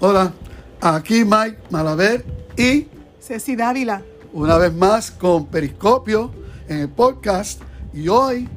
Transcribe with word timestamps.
Hola, 0.00 0.32
aquí 0.80 1.24
Mike 1.24 1.58
Malaver 1.70 2.24
y 2.56 2.86
Ceci 3.20 3.56
Dávila. 3.56 4.00
Una 4.32 4.56
vez 4.56 4.72
más 4.72 5.10
con 5.10 5.46
Periscopio 5.46 6.30
en 6.68 6.78
el 6.82 6.88
podcast 6.88 7.60
y 7.92 8.06
hoy 8.06 8.48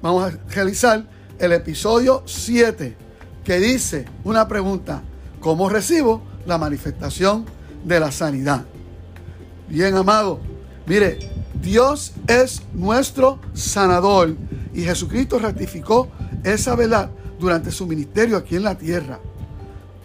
vamos 0.00 0.24
a 0.24 0.38
realizar 0.48 1.04
el 1.38 1.52
episodio 1.52 2.22
7 2.24 2.96
que 3.44 3.58
dice 3.58 4.06
una 4.24 4.48
pregunta, 4.48 5.02
¿cómo 5.38 5.68
recibo 5.68 6.22
la 6.46 6.56
manifestación 6.56 7.44
de 7.84 8.00
la 8.00 8.10
sanidad? 8.10 8.64
Bien 9.68 9.94
amado, 9.96 10.40
mire, 10.86 11.18
Dios 11.60 12.14
es 12.26 12.62
nuestro 12.72 13.38
sanador 13.52 14.34
y 14.72 14.80
Jesucristo 14.80 15.38
ratificó 15.38 16.08
esa 16.42 16.74
verdad 16.74 17.10
durante 17.38 17.70
su 17.70 17.86
ministerio 17.86 18.38
aquí 18.38 18.56
en 18.56 18.62
la 18.62 18.78
tierra. 18.78 19.20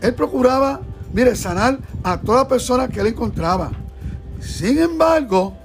Él 0.04 0.14
procuraba, 0.14 0.82
mire, 1.14 1.34
sanar 1.34 1.80
a 2.04 2.20
toda 2.20 2.46
persona 2.46 2.90
que 2.90 3.00
él 3.00 3.08
encontraba. 3.08 3.72
Sin 4.42 4.78
embargo, 4.78 5.56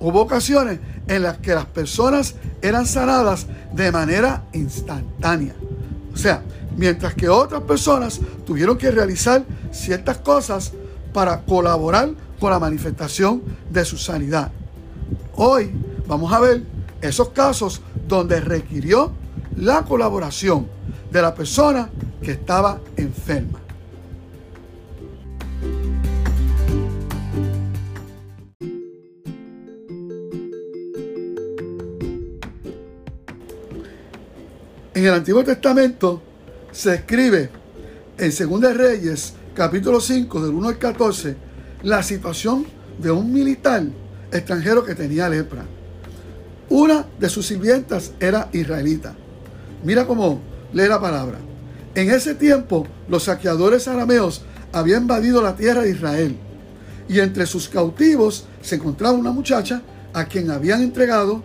hubo 0.00 0.22
ocasiones 0.22 0.80
en 1.06 1.22
las 1.22 1.36
que 1.36 1.54
las 1.54 1.66
personas 1.66 2.36
eran 2.62 2.86
sanadas 2.86 3.46
de 3.74 3.92
manera 3.92 4.44
instantánea. 4.54 5.54
O 6.12 6.16
sea, 6.16 6.42
mientras 6.74 7.14
que 7.14 7.28
otras 7.28 7.60
personas 7.64 8.18
tuvieron 8.46 8.78
que 8.78 8.90
realizar 8.90 9.44
ciertas 9.70 10.16
cosas 10.18 10.72
para 11.12 11.42
colaborar 11.42 12.08
con 12.40 12.50
la 12.50 12.58
manifestación 12.58 13.42
de 13.68 13.84
su 13.84 13.98
sanidad. 13.98 14.50
Hoy 15.34 15.70
vamos 16.06 16.32
a 16.32 16.40
ver 16.40 16.62
esos 17.02 17.28
casos 17.28 17.82
donde 18.08 18.40
requirió 18.40 19.12
la 19.54 19.82
colaboración 19.82 20.66
de 21.10 21.20
la 21.20 21.34
persona 21.34 21.90
que 22.22 22.30
estaba 22.30 22.80
enferma. 22.96 23.65
En 34.96 35.04
el 35.04 35.12
Antiguo 35.12 35.44
Testamento 35.44 36.22
se 36.72 36.94
escribe 36.94 37.50
en 38.16 38.30
2 38.30 38.76
Reyes, 38.78 39.34
capítulo 39.54 40.00
5, 40.00 40.40
del 40.40 40.54
1 40.54 40.68
al 40.68 40.78
14, 40.78 41.36
la 41.82 42.02
situación 42.02 42.64
de 42.96 43.10
un 43.10 43.30
militar 43.30 43.82
extranjero 44.32 44.82
que 44.86 44.94
tenía 44.94 45.28
lepra. 45.28 45.66
Una 46.70 47.04
de 47.20 47.28
sus 47.28 47.46
sirvientas 47.46 48.12
era 48.20 48.48
israelita. 48.54 49.14
Mira 49.84 50.06
cómo 50.06 50.40
lee 50.72 50.88
la 50.88 50.98
palabra. 50.98 51.40
En 51.94 52.10
ese 52.10 52.34
tiempo, 52.34 52.86
los 53.06 53.24
saqueadores 53.24 53.88
arameos 53.88 54.46
habían 54.72 55.02
invadido 55.02 55.42
la 55.42 55.56
tierra 55.56 55.82
de 55.82 55.90
Israel. 55.90 56.38
Y 57.06 57.20
entre 57.20 57.44
sus 57.44 57.68
cautivos 57.68 58.46
se 58.62 58.76
encontraba 58.76 59.12
una 59.12 59.30
muchacha 59.30 59.82
a 60.14 60.24
quien 60.24 60.50
habían 60.50 60.80
entregado 60.80 61.42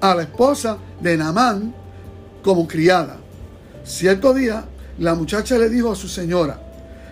a 0.00 0.16
la 0.16 0.22
esposa 0.22 0.78
de 1.00 1.16
Naamán, 1.16 1.85
como 2.46 2.68
criada. 2.68 3.16
Cierto 3.84 4.32
día, 4.32 4.64
la 5.00 5.16
muchacha 5.16 5.58
le 5.58 5.68
dijo 5.68 5.90
a 5.90 5.96
su 5.96 6.06
señora, 6.06 6.60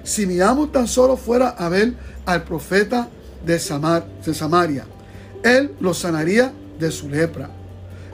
si 0.05 0.27
mi 0.27 0.41
amo 0.41 0.69
tan 0.69 0.87
solo 0.87 1.17
fuera 1.17 1.49
a 1.49 1.69
ver 1.69 1.95
al 2.25 2.45
profeta 2.45 3.09
de, 3.45 3.55
de 4.25 4.35
Samaria, 4.35 4.85
él 5.43 5.73
lo 5.81 5.93
sanaría 5.93 6.53
de 6.79 6.91
su 6.93 7.09
lepra. 7.09 7.51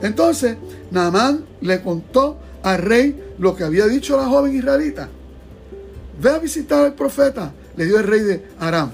Entonces, 0.01 0.57
Naamán 0.91 1.45
le 1.61 1.83
contó 1.83 2.39
al 2.62 2.79
rey 2.79 3.34
lo 3.39 3.55
que 3.55 3.65
había 3.65 3.87
dicho 3.87 4.17
la 4.17 4.25
joven 4.25 4.57
israelita. 4.57 5.11
Ve 6.23 6.31
a 6.31 6.39
visitar 6.39 6.87
al 6.87 6.95
profeta, 6.95 7.53
le 7.77 7.84
dio 7.84 7.99
el 7.99 8.07
rey 8.07 8.21
de 8.21 8.47
Aram. 8.59 8.93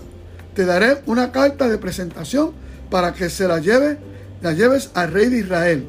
Te 0.53 0.65
daré 0.65 1.01
una 1.07 1.31
carta 1.31 1.69
de 1.69 1.79
presentación 1.79 2.51
para 2.91 3.15
que 3.15 3.31
se 3.31 3.47
la 3.47 3.61
lleve, 3.61 3.99
la 4.43 4.53
lleves 4.53 4.91
al 4.95 5.13
rey 5.13 5.29
de 5.29 5.39
Israel. 5.39 5.89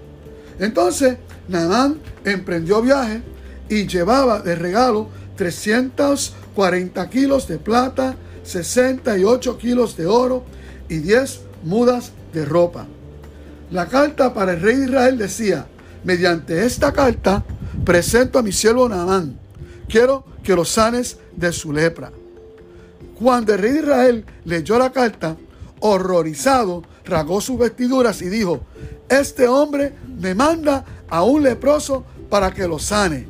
Entonces, 0.59 1.17
Naamán 1.47 1.99
emprendió 2.25 2.81
viaje 2.81 3.21
y 3.69 3.87
llevaba 3.87 4.41
de 4.41 4.55
regalo 4.55 5.09
340 5.35 7.09
kilos 7.09 7.47
de 7.47 7.57
plata, 7.57 8.15
68 8.43 9.57
kilos 9.57 9.95
de 9.97 10.05
oro 10.07 10.43
y 10.89 10.97
10 10.97 11.41
mudas 11.63 12.11
de 12.33 12.45
ropa. 12.45 12.87
La 13.71 13.87
carta 13.87 14.33
para 14.33 14.53
el 14.53 14.61
rey 14.61 14.77
de 14.77 14.85
Israel 14.85 15.17
decía, 15.17 15.67
mediante 16.03 16.65
esta 16.65 16.93
carta 16.93 17.43
presento 17.83 18.39
a 18.39 18.43
mi 18.43 18.51
siervo 18.51 18.87
Naamán, 18.87 19.37
quiero 19.87 20.25
que 20.43 20.55
lo 20.55 20.65
sanes 20.65 21.17
de 21.35 21.51
su 21.51 21.73
lepra. 21.73 22.11
Cuando 23.19 23.53
el 23.53 23.59
rey 23.59 23.71
de 23.73 23.79
Israel 23.79 24.25
leyó 24.45 24.77
la 24.79 24.91
carta, 24.91 25.35
horrorizado, 25.79 26.83
rasgó 27.07 27.41
sus 27.41 27.57
vestiduras 27.57 28.21
y 28.21 28.29
dijo, 28.29 28.61
este 29.09 29.47
hombre 29.47 29.93
me 30.19 30.35
manda 30.35 30.85
a 31.09 31.23
un 31.23 31.43
leproso 31.43 32.03
para 32.29 32.51
que 32.53 32.67
lo 32.67 32.79
sane. 32.79 33.27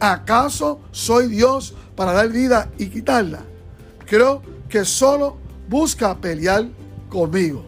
¿Acaso 0.00 0.80
soy 0.92 1.28
Dios 1.28 1.74
para 1.96 2.12
dar 2.12 2.28
vida 2.28 2.70
y 2.78 2.86
quitarla? 2.86 3.40
Creo 4.06 4.42
que 4.68 4.84
solo 4.84 5.36
busca 5.68 6.16
pelear 6.16 6.66
conmigo. 7.08 7.64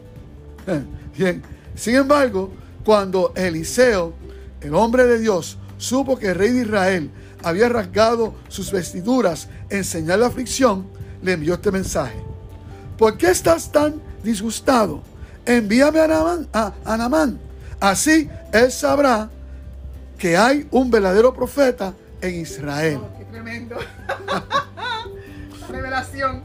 Bien. 1.19 1.43
Sin 1.75 1.97
embargo, 1.97 2.50
cuando 2.84 3.33
Eliseo, 3.34 4.12
el 4.60 4.75
hombre 4.75 5.05
de 5.05 5.19
Dios, 5.19 5.59
supo 5.78 6.19
que 6.19 6.28
el 6.28 6.34
rey 6.34 6.50
de 6.50 6.62
Israel 6.62 7.10
había 7.43 7.69
rasgado 7.69 8.34
sus 8.49 8.71
vestiduras 8.71 9.49
en 9.71 9.84
señal 9.84 10.21
de 10.21 10.27
aflicción, 10.27 10.87
le 11.22 11.33
envió 11.33 11.55
este 11.55 11.72
mensaje. 11.72 12.19
¿Por 12.99 13.16
qué 13.16 13.31
estás 13.31 13.72
tan 13.72 14.00
disgustado? 14.22 15.03
Envíame 15.47 16.01
a 16.01 16.06
Namán, 16.06 16.49
a, 16.53 17.91
Así 17.91 18.28
él 18.53 18.71
sabrá 18.71 19.31
que 20.19 20.37
hay 20.37 20.69
un 20.71 20.91
verdadero 20.91 21.33
profeta 21.33 21.95
en 22.21 22.34
Israel. 22.41 23.01
Oh, 23.03 23.19
qué 23.19 23.25
tremendo. 23.25 23.77
revelación. 25.71 26.43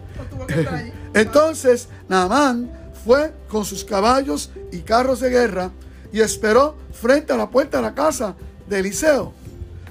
Entonces, 1.13 1.89
Naamán 2.07 2.71
fue 3.03 3.33
con 3.49 3.65
sus 3.65 3.83
caballos 3.83 4.51
y 4.71 4.79
carros 4.79 5.19
de 5.19 5.29
guerra 5.29 5.71
y 6.11 6.21
esperó 6.21 6.75
frente 6.91 7.33
a 7.33 7.37
la 7.37 7.49
puerta 7.49 7.77
de 7.77 7.83
la 7.83 7.93
casa 7.93 8.35
de 8.67 8.79
Eliseo. 8.79 9.33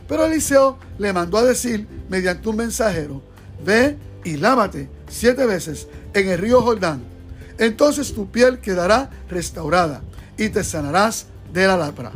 Pero 0.08 0.24
Eliseo 0.24 0.78
le 0.98 1.12
mandó 1.12 1.38
a 1.38 1.44
decir 1.44 1.86
mediante 2.08 2.48
un 2.48 2.56
mensajero, 2.56 3.22
ve 3.64 3.96
y 4.24 4.36
lávate 4.36 4.88
siete 5.08 5.46
veces 5.46 5.86
en 6.12 6.28
el 6.28 6.38
río 6.38 6.62
Jordán. 6.62 7.13
Entonces 7.58 8.12
tu 8.12 8.30
piel 8.30 8.60
quedará 8.60 9.10
restaurada 9.28 10.02
y 10.36 10.48
te 10.48 10.64
sanarás 10.64 11.26
de 11.52 11.66
la 11.66 11.76
lepra. 11.76 12.12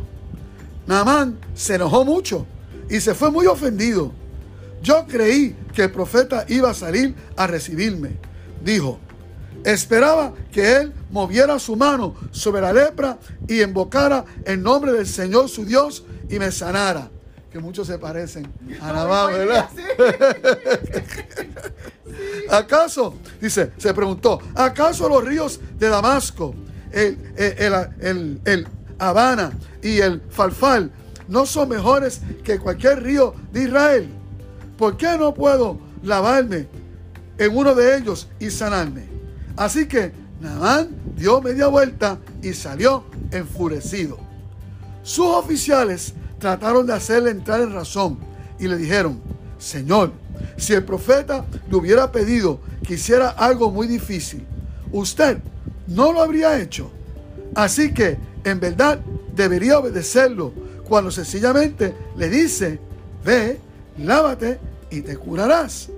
Naamán 0.87 1.37
se 1.53 1.75
enojó 1.75 2.03
mucho 2.03 2.45
y 2.89 2.99
se 2.99 3.13
fue 3.13 3.31
muy 3.31 3.45
ofendido. 3.45 4.11
Yo 4.81 5.05
creí 5.07 5.55
que 5.73 5.83
el 5.83 5.91
profeta 5.91 6.45
iba 6.47 6.69
a 6.69 6.73
salir 6.73 7.15
a 7.35 7.47
recibirme. 7.47 8.17
Dijo, 8.63 8.99
esperaba 9.63 10.33
que 10.51 10.75
él 10.75 10.93
moviera 11.11 11.59
su 11.59 11.75
mano 11.75 12.15
sobre 12.31 12.61
la 12.61 12.73
lepra 12.73 13.17
y 13.47 13.61
invocara 13.61 14.25
el 14.45 14.61
nombre 14.61 14.93
del 14.93 15.07
Señor 15.07 15.49
su 15.49 15.65
Dios 15.65 16.05
y 16.29 16.39
me 16.39 16.51
sanara. 16.51 17.09
Que 17.51 17.59
muchos 17.59 17.87
se 17.87 17.97
parecen 17.97 18.47
a 18.81 18.93
Nabal, 18.93 19.33
¿verdad? 19.33 19.69
¿Acaso, 22.49 23.15
dice, 23.41 23.71
se 23.77 23.93
preguntó, 23.93 24.39
¿acaso 24.55 25.07
los 25.07 25.23
ríos 25.23 25.59
de 25.77 25.89
Damasco, 25.89 26.55
el, 26.91 27.17
el, 27.37 28.41
el 28.45 28.67
Habana 28.97 29.51
y 29.81 29.99
el 29.99 30.21
Falfal 30.29 30.91
no 31.27 31.45
son 31.45 31.69
mejores 31.69 32.21
que 32.43 32.59
cualquier 32.59 33.03
río 33.03 33.33
de 33.51 33.63
Israel? 33.63 34.09
¿Por 34.77 34.97
qué 34.97 35.17
no 35.17 35.33
puedo 35.33 35.79
lavarme 36.03 36.67
en 37.37 37.55
uno 37.55 37.75
de 37.75 37.97
ellos 37.97 38.27
y 38.39 38.49
sanarme? 38.49 39.07
Así 39.55 39.87
que 39.87 40.11
Naamán 40.39 40.89
dio 41.15 41.41
media 41.41 41.67
vuelta 41.67 42.17
y 42.41 42.53
salió 42.53 43.03
enfurecido. 43.31 44.17
Sus 45.03 45.25
oficiales 45.27 46.13
trataron 46.39 46.85
de 46.85 46.93
hacerle 46.93 47.31
entrar 47.31 47.61
en 47.61 47.73
razón 47.73 48.17
y 48.57 48.67
le 48.67 48.77
dijeron, 48.77 49.21
Señor, 49.57 50.13
si 50.57 50.73
el 50.73 50.83
profeta 50.83 51.45
le 51.69 51.75
hubiera 51.75 52.11
pedido 52.11 52.59
que 52.85 52.95
hiciera 52.95 53.29
algo 53.29 53.71
muy 53.71 53.87
difícil, 53.87 54.45
usted 54.91 55.37
no 55.87 56.13
lo 56.13 56.21
habría 56.21 56.59
hecho. 56.59 56.91
Así 57.55 57.93
que, 57.93 58.17
en 58.43 58.59
verdad, 58.59 58.99
debería 59.35 59.79
obedecerlo 59.79 60.53
cuando 60.87 61.11
sencillamente 61.11 61.93
le 62.17 62.29
dice, 62.29 62.79
ve, 63.23 63.59
lávate 63.97 64.59
y 64.89 65.01
te 65.01 65.17
curarás. 65.17 65.89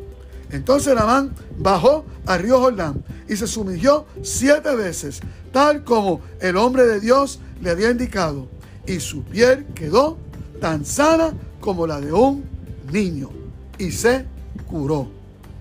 Entonces 0.51 0.93
Namán 0.93 1.33
bajó 1.57 2.05
al 2.25 2.41
río 2.41 2.59
Jordán 2.59 3.03
y 3.27 3.35
se 3.35 3.47
sumergió 3.47 4.05
siete 4.21 4.75
veces, 4.75 5.21
tal 5.51 5.83
como 5.83 6.21
el 6.41 6.57
hombre 6.57 6.85
de 6.85 6.99
Dios 6.99 7.39
le 7.61 7.69
había 7.69 7.89
indicado, 7.89 8.49
y 8.85 8.99
su 8.99 9.23
piel 9.23 9.65
quedó 9.73 10.17
tan 10.59 10.83
sana 10.85 11.33
como 11.61 11.87
la 11.87 12.01
de 12.01 12.11
un 12.11 12.43
niño, 12.91 13.29
y 13.77 13.91
se 13.91 14.25
curó. 14.67 15.07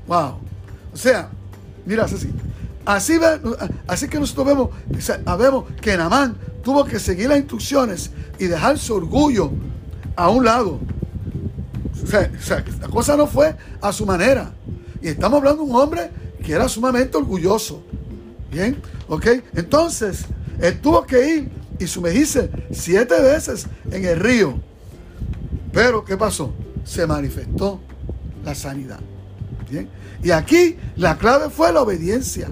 Wow. 0.07 0.39
O 0.93 0.97
sea, 0.97 1.29
mira, 1.87 2.05
así. 2.05 2.31
Así, 2.85 3.19
ve- 3.19 3.41
así 3.87 4.09
que 4.09 4.19
nosotros 4.19 4.47
vemos, 4.47 4.71
sea, 4.99 5.19
vemos 5.37 5.65
que 5.81 5.97
Namán 5.97 6.37
tuvo 6.65 6.85
que 6.85 6.99
seguir 6.99 7.29
las 7.29 7.39
instrucciones 7.39 8.11
y 8.39 8.47
dejar 8.47 8.79
su 8.79 8.95
orgullo 8.95 9.51
a 10.17 10.29
un 10.31 10.45
lado. 10.45 10.81
O 12.03 12.07
sea, 12.07 12.31
o 12.37 12.43
sea, 12.43 12.65
la 12.81 12.89
cosa 12.89 13.17
no 13.17 13.27
fue 13.27 13.55
a 13.81 13.93
su 13.93 14.07
manera. 14.07 14.53
Y 15.03 15.09
estamos 15.09 15.39
hablando 15.39 15.65
de 15.65 15.71
un 15.71 15.77
hombre 15.77 16.11
que 16.45 16.53
era 16.53 16.69
sumamente 16.69 17.17
orgulloso. 17.17 17.83
Bien, 18.51 18.81
ok. 19.09 19.27
Entonces, 19.55 20.25
él 20.59 20.81
tuvo 20.81 21.05
que 21.07 21.35
ir 21.37 21.51
y 21.79 21.87
sumergirse 21.87 22.51
siete 22.73 23.21
veces 23.21 23.67
en 23.91 24.05
el 24.05 24.19
río. 24.19 24.55
Pero, 25.73 26.05
¿qué 26.05 26.17
pasó? 26.17 26.53
Se 26.85 27.07
manifestó 27.07 27.81
la 28.45 28.55
sanidad. 28.55 29.01
Bien. 29.71 29.89
Y 30.23 30.31
aquí 30.31 30.77
la 30.97 31.17
clave 31.17 31.51
fue 31.51 31.73
la 31.73 31.83
obediencia. 31.83 32.49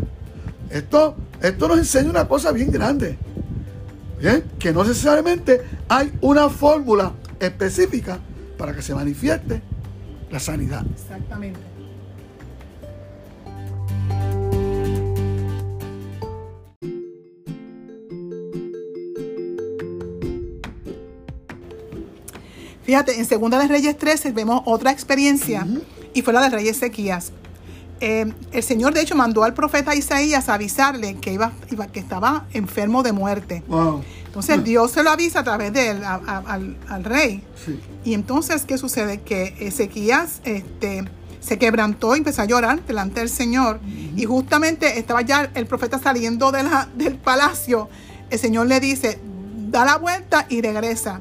Esto, 0.71 1.17
esto 1.43 1.69
nos 1.69 1.79
enseña 1.79 2.11
una 2.11 2.29
cosa 2.29 2.53
bien 2.53 2.71
grande. 2.71 3.19
Bien. 4.21 4.45
Que 4.59 4.73
no 4.73 4.85
necesariamente 4.85 5.63
hay 5.89 6.13
una 6.21 6.49
fórmula 6.49 7.13
específica 7.41 8.19
para 8.57 8.75
que 8.75 8.83
se 8.83 8.95
manifieste 8.95 9.63
la 10.31 10.41
sanidad. 10.41 10.85
Exactamente. 10.87 11.68
Fíjate, 22.89 23.19
en 23.19 23.27
Segunda 23.27 23.59
de 23.59 23.69
Reyes 23.69 23.99
13 23.99 24.33
vemos 24.33 24.63
otra 24.65 24.91
experiencia 24.91 25.67
y 26.15 26.23
fue 26.23 26.33
la 26.33 26.41
del 26.41 26.53
rey 26.53 26.69
Ezequías. 26.69 27.33
Eh, 28.01 28.33
el 28.51 28.63
Señor, 28.63 28.95
de 28.95 29.03
hecho, 29.03 29.15
mandó 29.15 29.45
al 29.45 29.53
profeta 29.53 29.95
Isaías 29.95 30.49
a 30.49 30.55
avisarle 30.55 31.17
que, 31.17 31.35
iba, 31.35 31.53
iba- 31.71 31.89
que 31.89 32.01
estaba 32.01 32.47
enfermo 32.55 33.03
de 33.03 33.13
muerte. 33.13 33.63
Wow. 33.69 34.03
Entonces, 34.25 34.65
Dios 34.65 34.91
se 34.93 35.03
lo 35.03 35.11
avisa 35.11 35.41
a 35.41 35.45
través 35.45 35.71
de 35.75 35.91
él, 35.91 36.03
a- 36.03 36.15
a- 36.15 36.39
al, 36.55 36.79
al 36.89 37.05
rey. 37.05 37.43
Sí. 37.63 37.79
Y 38.07 38.15
entonces, 38.15 38.65
¿qué 38.65 38.79
sucede? 38.79 39.21
Que 39.21 39.55
Ezequías 39.61 40.41
este, 40.45 41.05
se 41.41 41.59
quebrantó 41.59 42.15
y 42.15 42.19
empezó 42.21 42.41
a 42.41 42.47
llorar 42.47 42.87
delante 42.87 43.21
del 43.21 43.29
Señor. 43.29 43.81
Y 44.17 44.25
justamente 44.25 44.99
estaba 44.99 45.21
ya 45.21 45.51
el 45.55 45.67
profeta 45.67 45.99
saliendo 45.99 46.53
de 46.53 46.63
la- 46.63 46.89
del 46.97 47.17
palacio. 47.17 47.91
El 48.31 48.39
Señor 48.39 48.67
le 48.67 48.81
dice, 48.81 49.21
da 49.69 49.85
la 49.85 49.99
vuelta 49.99 50.47
y 50.49 50.63
regresa 50.63 51.21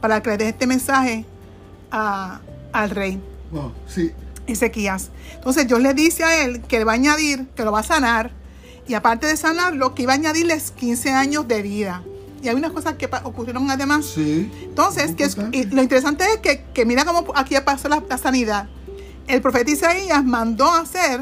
para 0.00 0.22
que 0.22 0.36
le 0.36 0.48
este 0.48 0.66
mensaje 0.66 1.24
a- 1.90 2.40
al 2.72 2.90
rey. 2.90 3.20
Wow. 3.50 3.72
Sí. 3.86 4.12
Ezequías. 4.46 5.10
Entonces 5.34 5.66
Dios 5.66 5.80
le 5.80 5.94
dice 5.94 6.24
a 6.24 6.44
él 6.44 6.60
que 6.62 6.78
le 6.78 6.84
va 6.84 6.92
a 6.92 6.94
añadir, 6.96 7.46
que 7.54 7.64
lo 7.64 7.72
va 7.72 7.80
a 7.80 7.84
sanar, 7.84 8.32
y 8.88 8.94
aparte 8.94 9.26
de 9.26 9.36
sanarlo, 9.36 9.94
que 9.94 10.02
iba 10.02 10.12
a 10.12 10.16
añadirles 10.16 10.70
15 10.72 11.10
años 11.10 11.46
de 11.46 11.62
vida. 11.62 12.02
Y 12.42 12.48
hay 12.48 12.54
unas 12.54 12.72
cosas 12.72 12.94
que 12.94 13.08
ocurrieron 13.24 13.70
además. 13.70 14.06
Sí. 14.06 14.50
Entonces, 14.64 15.14
que 15.14 15.24
es- 15.24 15.36
y 15.52 15.64
lo 15.66 15.82
interesante 15.82 16.24
es 16.24 16.38
que, 16.38 16.64
que 16.72 16.84
mira 16.86 17.04
cómo 17.04 17.24
aquí 17.36 17.54
pasó 17.64 17.88
la, 17.88 18.02
la 18.08 18.18
sanidad. 18.18 18.68
El 19.28 19.42
profeta 19.42 19.70
Isaías 19.70 20.24
mandó 20.24 20.72
hacer 20.72 21.20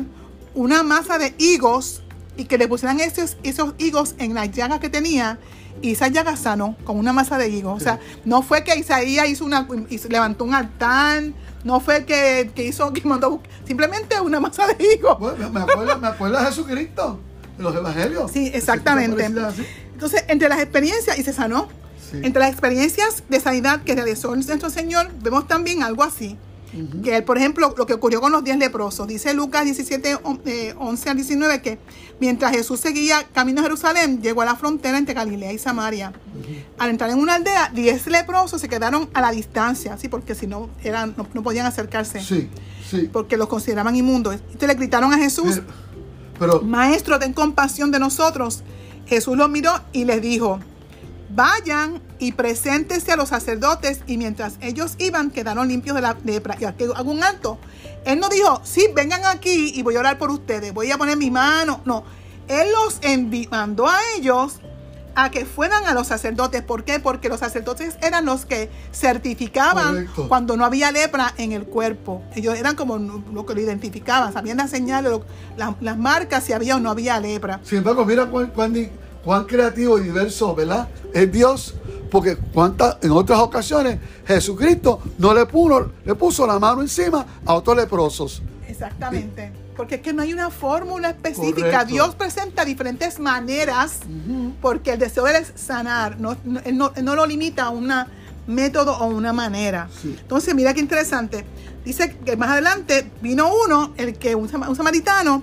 una 0.54 0.82
masa 0.82 1.18
de 1.18 1.34
higos 1.38 2.02
y 2.36 2.44
que 2.44 2.56
le 2.56 2.68
pusieran 2.68 3.00
esos, 3.00 3.36
esos 3.42 3.74
higos 3.78 4.14
en 4.18 4.32
las 4.34 4.50
llagas 4.52 4.78
que 4.78 4.88
tenía 4.88 5.38
y 5.82 5.92
esa 5.92 6.08
llaga 6.08 6.36
sanó 6.36 6.76
con 6.84 6.98
una 6.98 7.12
masa 7.12 7.38
de 7.38 7.48
higos. 7.48 7.76
O 7.76 7.80
sea, 7.80 7.98
no 8.24 8.42
fue 8.42 8.64
que 8.64 8.76
Isaías 8.76 9.28
hizo 9.28 9.44
una, 9.44 9.66
levantó 10.08 10.44
un 10.44 10.54
altar, 10.54 11.22
no 11.64 11.80
fue 11.80 12.04
que, 12.04 12.50
que 12.54 12.64
hizo, 12.64 12.92
que 12.92 13.02
mandó, 13.06 13.42
simplemente 13.66 14.20
una 14.20 14.40
masa 14.40 14.66
de 14.66 14.76
higos. 14.94 15.18
Bueno, 15.18 15.50
me 15.50 15.60
acuerdo, 15.60 15.98
me 15.98 16.08
acuerdo 16.08 16.38
de 16.38 16.46
Jesucristo, 16.46 17.20
de 17.56 17.62
los 17.62 17.74
evangelios. 17.74 18.30
Sí, 18.30 18.50
exactamente. 18.54 19.24
Entonces, 19.24 20.24
entre 20.28 20.48
las 20.48 20.60
experiencias, 20.60 21.18
y 21.18 21.22
se 21.24 21.32
sanó, 21.32 21.68
Sí. 22.10 22.20
entre 22.22 22.40
las 22.40 22.50
experiencias 22.52 23.22
de 23.28 23.38
sanidad 23.38 23.82
que 23.82 23.94
realizó 23.94 24.34
nuestro 24.34 24.70
Señor, 24.70 25.10
vemos 25.20 25.46
también 25.46 25.82
algo 25.82 26.02
así. 26.02 26.38
Que, 27.02 27.16
él, 27.16 27.24
por 27.24 27.38
ejemplo, 27.38 27.74
lo 27.78 27.86
que 27.86 27.94
ocurrió 27.94 28.20
con 28.20 28.30
los 28.30 28.44
10 28.44 28.58
leprosos. 28.58 29.06
Dice 29.08 29.32
Lucas 29.32 29.64
17, 29.64 30.16
on- 30.22 30.40
eh, 30.44 30.74
11 30.78 31.08
al 31.10 31.16
19, 31.16 31.62
que 31.62 31.78
mientras 32.20 32.52
Jesús 32.52 32.78
seguía 32.80 33.26
camino 33.32 33.60
a 33.60 33.62
Jerusalén, 33.64 34.20
llegó 34.20 34.42
a 34.42 34.44
la 34.44 34.54
frontera 34.54 34.98
entre 34.98 35.14
Galilea 35.14 35.52
y 35.52 35.58
Samaria. 35.58 36.12
Al 36.78 36.90
entrar 36.90 37.08
en 37.10 37.18
una 37.18 37.36
aldea, 37.36 37.70
10 37.74 38.06
leprosos 38.08 38.60
se 38.60 38.68
quedaron 38.68 39.08
a 39.14 39.20
la 39.22 39.30
distancia, 39.30 39.96
¿sí? 39.96 40.08
porque 40.08 40.34
si 40.34 40.46
no, 40.46 40.68
eran, 40.84 41.14
no, 41.16 41.26
no 41.32 41.42
podían 41.42 41.64
acercarse, 41.66 42.20
Sí, 42.22 42.48
sí. 42.88 43.08
porque 43.12 43.36
los 43.38 43.48
consideraban 43.48 43.96
inmundos. 43.96 44.34
Entonces 44.34 44.68
le 44.68 44.74
gritaron 44.74 45.12
a 45.14 45.18
Jesús, 45.18 45.62
Pero, 46.38 46.58
pero 46.58 46.62
Maestro, 46.62 47.18
ten 47.18 47.32
compasión 47.32 47.90
de 47.90 47.98
nosotros. 47.98 48.62
Jesús 49.06 49.36
los 49.38 49.48
miró 49.48 49.72
y 49.92 50.04
les 50.04 50.20
dijo, 50.20 50.60
vayan 51.30 52.00
y 52.18 52.32
preséntense 52.32 53.12
a 53.12 53.16
los 53.16 53.28
sacerdotes. 53.28 54.00
Y 54.06 54.16
mientras 54.18 54.54
ellos 54.60 54.94
iban, 54.98 55.30
quedaron 55.30 55.68
limpios 55.68 55.94
de 55.96 56.02
la 56.02 56.16
lepra. 56.24 56.56
Y 56.60 56.64
aquí 56.64 56.84
hago 56.94 57.10
un 57.10 57.22
alto. 57.22 57.58
Él 58.04 58.20
no 58.20 58.28
dijo, 58.28 58.60
sí, 58.64 58.86
vengan 58.94 59.24
aquí 59.26 59.72
y 59.74 59.82
voy 59.82 59.96
a 59.96 60.00
orar 60.00 60.18
por 60.18 60.30
ustedes. 60.30 60.72
Voy 60.72 60.90
a 60.90 60.98
poner 60.98 61.16
mi 61.16 61.30
mano. 61.30 61.80
No, 61.84 62.04
él 62.48 62.68
los 62.72 63.00
mandó 63.50 63.86
a 63.88 63.98
ellos 64.16 64.54
a 65.14 65.30
que 65.32 65.44
fueran 65.44 65.84
a 65.86 65.94
los 65.94 66.06
sacerdotes. 66.06 66.62
¿Por 66.62 66.84
qué? 66.84 67.00
Porque 67.00 67.28
los 67.28 67.40
sacerdotes 67.40 67.96
eran 68.02 68.24
los 68.24 68.46
que 68.46 68.70
certificaban 68.92 69.88
Correcto. 69.94 70.28
cuando 70.28 70.56
no 70.56 70.64
había 70.64 70.92
lepra 70.92 71.34
en 71.38 71.50
el 71.52 71.64
cuerpo. 71.64 72.22
Ellos 72.36 72.56
eran 72.56 72.76
como 72.76 72.98
lo 72.98 73.44
que 73.44 73.54
lo 73.54 73.60
identificaban, 73.60 74.32
sabían 74.32 74.58
las 74.58 74.70
señales, 74.70 75.10
lo- 75.10 75.76
las 75.80 75.98
marcas, 75.98 76.44
si 76.44 76.52
había 76.52 76.76
o 76.76 76.78
no 76.80 76.90
había 76.90 77.18
lepra. 77.18 77.58
sin 77.64 77.78
embargo, 77.78 78.04
mira 78.04 78.26
cuán, 78.26 78.52
cuán 79.24 79.44
creativo 79.44 79.98
y 79.98 80.02
diverso, 80.04 80.54
¿verdad? 80.54 80.88
Es 81.12 81.30
Dios, 81.30 81.74
porque 82.10 82.36
cuántas, 82.36 82.96
en 83.02 83.10
otras 83.10 83.38
ocasiones 83.40 83.98
Jesucristo 84.26 85.00
no 85.18 85.34
le 85.34 85.46
puso, 85.46 85.90
le 86.04 86.14
puso 86.14 86.46
la 86.46 86.58
mano 86.58 86.80
encima 86.82 87.24
a 87.44 87.54
otros 87.54 87.76
leprosos. 87.76 88.42
Exactamente. 88.66 89.52
Porque 89.76 89.96
es 89.96 90.00
que 90.00 90.12
no 90.12 90.22
hay 90.22 90.32
una 90.32 90.50
fórmula 90.50 91.10
específica. 91.10 91.60
Correcto. 91.70 91.86
Dios 91.86 92.14
presenta 92.16 92.64
diferentes 92.64 93.18
maneras 93.20 94.00
porque 94.60 94.92
el 94.94 94.98
deseo 94.98 95.24
de 95.24 95.36
él 95.36 95.42
es 95.44 95.60
sanar. 95.60 96.18
No, 96.18 96.36
no- 96.44 96.60
él, 96.64 96.76
no, 96.76 96.92
él 96.96 97.04
no 97.04 97.14
lo 97.14 97.24
limita 97.26 97.64
a 97.64 97.70
un 97.70 97.92
método 98.48 98.96
o 98.98 99.06
una 99.06 99.32
manera. 99.32 99.88
Sí. 100.02 100.16
Entonces, 100.20 100.54
mira 100.54 100.74
qué 100.74 100.80
interesante. 100.80 101.44
Dice 101.84 102.16
que 102.24 102.36
más 102.36 102.50
adelante 102.50 103.08
vino 103.22 103.50
uno, 103.66 103.92
el 103.96 104.18
que 104.18 104.34
un, 104.34 104.48
sama- 104.48 104.68
un 104.68 104.74
samaritano, 104.76 105.42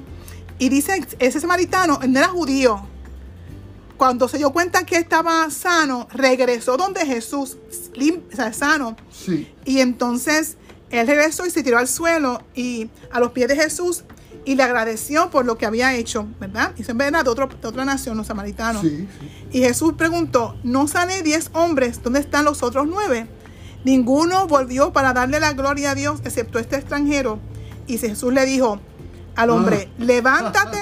y 0.60 0.68
dice, 0.70 1.06
ese 1.20 1.40
samaritano, 1.40 2.00
él 2.02 2.12
no 2.12 2.20
era 2.20 2.28
judío. 2.28 2.82
Cuando 3.98 4.28
se 4.28 4.38
dio 4.38 4.52
cuenta 4.52 4.86
que 4.86 4.98
estaba 4.98 5.50
sano, 5.50 6.08
regresó 6.12 6.78
donde 6.78 7.06
Jesús, 7.06 7.58
lim- 7.94 8.22
o 8.32 8.36
sea, 8.36 8.52
sano, 8.54 8.96
Sí, 9.12 9.52
y 9.66 9.80
entonces 9.80 10.58
él 10.90 11.08
regresó 11.08 11.46
y 11.46 11.50
se 11.50 11.64
tiró 11.64 11.78
al 11.78 11.88
suelo 11.88 12.42
y 12.54 12.90
a 13.12 13.20
los 13.20 13.32
pies 13.32 13.48
de 13.48 13.56
Jesús 13.56 14.04
y 14.44 14.56
le 14.56 14.64
agradeció 14.64 15.30
por 15.32 15.46
lo 15.46 15.58
que 15.58 15.66
había 15.66 15.94
hecho, 15.96 16.28
¿verdad? 16.40 16.74
Y 16.78 16.90
en 16.90 16.98
verdad 16.98 17.24
de, 17.24 17.30
otro, 17.32 17.48
de 17.48 17.68
otra 17.68 17.84
nación, 17.86 18.16
los 18.18 18.28
samaritanos. 18.28 18.82
sí, 18.84 19.08
sí. 19.20 19.32
Y 19.52 19.62
Jesús 19.62 19.94
preguntó, 19.98 20.56
¿no 20.64 20.88
sané 20.88 21.24
diez 21.24 21.50
hombres? 21.54 22.04
¿Dónde 22.04 22.20
están 22.20 22.46
los 22.46 22.62
otros 22.62 22.86
nueve? 22.88 23.28
Ninguno 23.86 24.48
volvió 24.48 24.92
para 24.94 25.14
darle 25.14 25.40
la 25.40 25.54
gloria 25.54 25.92
a 25.92 25.96
Dios, 25.96 26.20
excepto 26.26 26.60
este 26.60 26.76
extranjero. 26.76 27.40
Y 27.88 27.98
Jesús 27.98 28.34
le 28.34 28.46
dijo 28.46 28.80
al 29.36 29.50
hombre, 29.52 29.90
levántate 29.98 30.78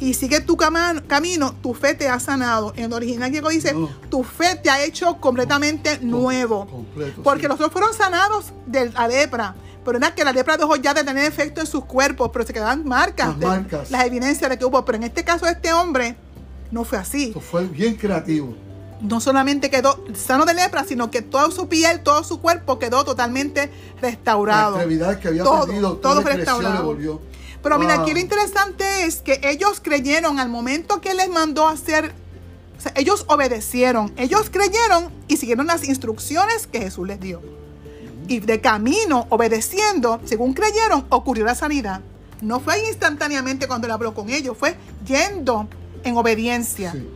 y 0.00 0.14
sigue 0.14 0.40
tu 0.40 0.56
cama- 0.56 1.02
camino, 1.06 1.54
tu 1.62 1.74
fe 1.74 1.94
te 1.94 2.08
ha 2.08 2.18
sanado. 2.18 2.72
En 2.76 2.84
el 2.86 2.92
original 2.94 3.28
griego 3.30 3.50
dice, 3.50 3.74
tu 4.08 4.24
fe 4.24 4.56
te 4.56 4.70
ha 4.70 4.82
hecho 4.82 5.18
completamente 5.20 5.98
nuevo. 6.00 6.66
completo, 6.66 7.22
Porque 7.22 7.42
sí. 7.42 7.48
los 7.48 7.54
otros 7.56 7.70
fueron 7.72 7.94
sanados 7.94 8.46
de 8.66 8.90
la 8.90 9.06
lepra. 9.06 9.54
Pero 9.84 9.98
era 9.98 10.14
que 10.14 10.24
la 10.24 10.32
lepra 10.32 10.56
dejó 10.56 10.76
ya 10.76 10.92
de 10.94 11.04
tener 11.04 11.24
efecto 11.24 11.60
en 11.60 11.66
sus 11.66 11.84
cuerpos, 11.84 12.30
pero 12.32 12.44
se 12.46 12.52
quedaban 12.52 12.84
marcas, 12.84 13.28
Las 13.28 13.38
de- 13.40 13.46
marcas. 13.46 13.90
las 13.90 14.04
evidencias 14.04 14.50
de 14.50 14.58
que 14.58 14.64
hubo. 14.64 14.84
Pero 14.84 14.96
en 14.96 15.04
este 15.04 15.22
caso, 15.24 15.46
este 15.46 15.72
hombre 15.72 16.16
no 16.70 16.84
fue 16.84 16.98
así 16.98 17.28
Esto 17.28 17.40
fue 17.40 17.66
bien 17.66 17.94
creativo. 17.96 18.54
no 19.00 19.20
solamente 19.20 19.70
quedó 19.70 20.04
sano 20.14 20.44
de 20.44 20.52
lepra, 20.54 20.84
sino 20.84 21.10
que 21.10 21.22
toda 21.22 21.50
su 21.50 21.68
piel, 21.68 22.00
todo 22.00 22.22
su 22.24 22.40
cuerpo 22.40 22.78
quedó 22.78 23.04
totalmente 23.04 23.70
La 23.96 24.08
restaurado. 24.08 24.76
extremidad 24.76 25.18
que 25.18 25.28
había 25.28 25.42
Todo, 25.44 25.66
perdido, 25.66 25.92
todo 25.94 26.20
restaurado. 26.22 26.84
volvió. 26.84 27.20
Pero 27.62 27.78
mira, 27.78 27.94
aquí 28.02 28.12
lo 28.14 28.18
interesante 28.20 29.04
es 29.04 29.16
que 29.16 29.40
ellos 29.44 29.80
creyeron 29.82 30.38
al 30.38 30.48
momento 30.48 31.00
que 31.00 31.12
les 31.14 31.28
mandó 31.28 31.68
a 31.68 31.72
hacer, 31.72 32.12
o 32.78 32.80
sea, 32.80 32.92
ellos 32.96 33.24
obedecieron, 33.28 34.12
ellos 34.16 34.48
creyeron 34.50 35.10
y 35.28 35.36
siguieron 35.36 35.66
las 35.66 35.86
instrucciones 35.86 36.66
que 36.66 36.80
Jesús 36.80 37.06
les 37.06 37.20
dio. 37.20 37.42
Y 38.28 38.40
de 38.40 38.60
camino, 38.60 39.26
obedeciendo, 39.30 40.20
según 40.24 40.54
creyeron, 40.54 41.04
ocurrió 41.10 41.44
la 41.44 41.54
sanidad. 41.54 42.00
No 42.40 42.60
fue 42.60 42.82
instantáneamente 42.88 43.66
cuando 43.68 43.86
él 43.86 43.92
habló 43.92 44.14
con 44.14 44.30
ellos, 44.30 44.56
fue 44.56 44.76
yendo 45.06 45.68
en 46.04 46.16
obediencia. 46.16 46.92
Sí. 46.92 47.06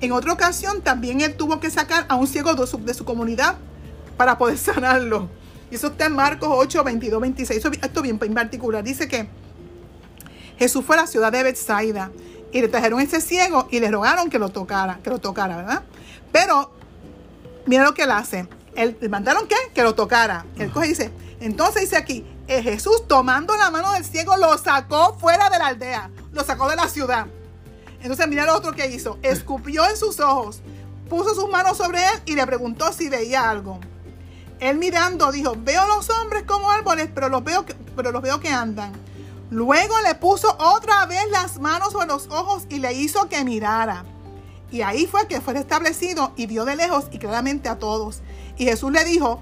En 0.00 0.12
otra 0.12 0.32
ocasión 0.32 0.82
también 0.82 1.20
él 1.22 1.34
tuvo 1.34 1.58
que 1.58 1.70
sacar 1.70 2.06
a 2.08 2.14
un 2.14 2.28
ciego 2.28 2.54
de 2.54 2.64
su, 2.68 2.78
de 2.78 2.94
su 2.94 3.04
comunidad 3.04 3.56
para 4.16 4.38
poder 4.38 4.56
sanarlo. 4.58 5.28
Y 5.70 5.74
eso 5.74 5.88
está 5.88 6.06
en 6.06 6.12
Marcos 6.14 6.48
8, 6.52 6.84
22, 6.84 7.20
26. 7.20 7.58
Eso- 7.58 7.70
esto 7.82 8.00
bien 8.02 8.18
en 8.22 8.34
particular. 8.34 8.84
Dice 8.84 9.08
que 9.08 9.28
Jesús 10.58 10.84
fue 10.84 10.96
a 10.96 11.02
la 11.02 11.06
ciudad 11.06 11.30
de 11.32 11.42
Bethsaida 11.42 12.10
y 12.52 12.60
le 12.60 12.68
trajeron 12.68 13.00
ese 13.00 13.20
ciego 13.20 13.68
y 13.70 13.80
le 13.80 13.90
rogaron 13.90 14.30
que 14.30 14.38
lo 14.38 14.48
tocara, 14.48 14.98
que 15.02 15.10
lo 15.10 15.18
tocara, 15.18 15.56
¿verdad? 15.56 15.82
Pero 16.32 16.72
mira 17.66 17.84
lo 17.84 17.94
que 17.94 18.02
él 18.02 18.10
hace. 18.10 18.48
Él, 18.74 18.96
le 19.00 19.08
mandaron 19.08 19.46
qué? 19.46 19.56
Que 19.74 19.82
lo 19.82 19.94
tocara. 19.94 20.46
Él 20.56 20.70
coge 20.70 20.86
y 20.86 20.88
dice, 20.90 21.10
entonces 21.40 21.82
dice 21.82 21.96
aquí, 21.96 22.26
eh, 22.46 22.62
Jesús 22.62 23.06
tomando 23.06 23.56
la 23.56 23.70
mano 23.70 23.92
del 23.92 24.04
ciego 24.04 24.36
lo 24.36 24.56
sacó 24.58 25.16
fuera 25.18 25.50
de 25.50 25.58
la 25.58 25.66
aldea, 25.66 26.10
lo 26.32 26.44
sacó 26.44 26.68
de 26.68 26.76
la 26.76 26.88
ciudad. 26.88 27.26
Entonces 28.00 28.28
mira 28.28 28.46
lo 28.46 28.54
otro 28.54 28.72
que 28.72 28.86
hizo, 28.88 29.18
escupió 29.22 29.88
en 29.88 29.96
sus 29.96 30.20
ojos, 30.20 30.60
puso 31.08 31.34
sus 31.34 31.48
manos 31.50 31.76
sobre 31.76 31.98
él 31.98 32.22
y 32.26 32.34
le 32.34 32.46
preguntó 32.46 32.92
si 32.92 33.08
veía 33.08 33.50
algo. 33.50 33.80
Él 34.60 34.78
mirando 34.78 35.30
dijo, 35.30 35.54
veo 35.58 35.86
los 35.86 36.08
hombres 36.10 36.44
como 36.44 36.70
árboles, 36.70 37.08
pero 37.14 37.28
los 37.28 37.44
veo 37.44 37.64
que, 37.64 37.74
pero 37.94 38.10
los 38.12 38.22
veo 38.22 38.40
que 38.40 38.48
andan. 38.48 38.92
Luego 39.50 39.94
le 40.06 40.14
puso 40.14 40.54
otra 40.58 41.06
vez 41.06 41.24
las 41.30 41.58
manos 41.58 41.92
sobre 41.92 42.06
los 42.06 42.26
ojos 42.28 42.64
y 42.68 42.78
le 42.78 42.92
hizo 42.92 43.28
que 43.28 43.44
mirara. 43.44 44.04
Y 44.70 44.82
ahí 44.82 45.06
fue 45.06 45.26
que 45.26 45.40
fue 45.40 45.58
establecido 45.58 46.32
y 46.36 46.46
vio 46.46 46.64
de 46.66 46.76
lejos 46.76 47.06
y 47.10 47.18
claramente 47.18 47.68
a 47.68 47.78
todos. 47.78 48.20
Y 48.58 48.64
Jesús 48.64 48.92
le 48.92 49.04
dijo, 49.04 49.40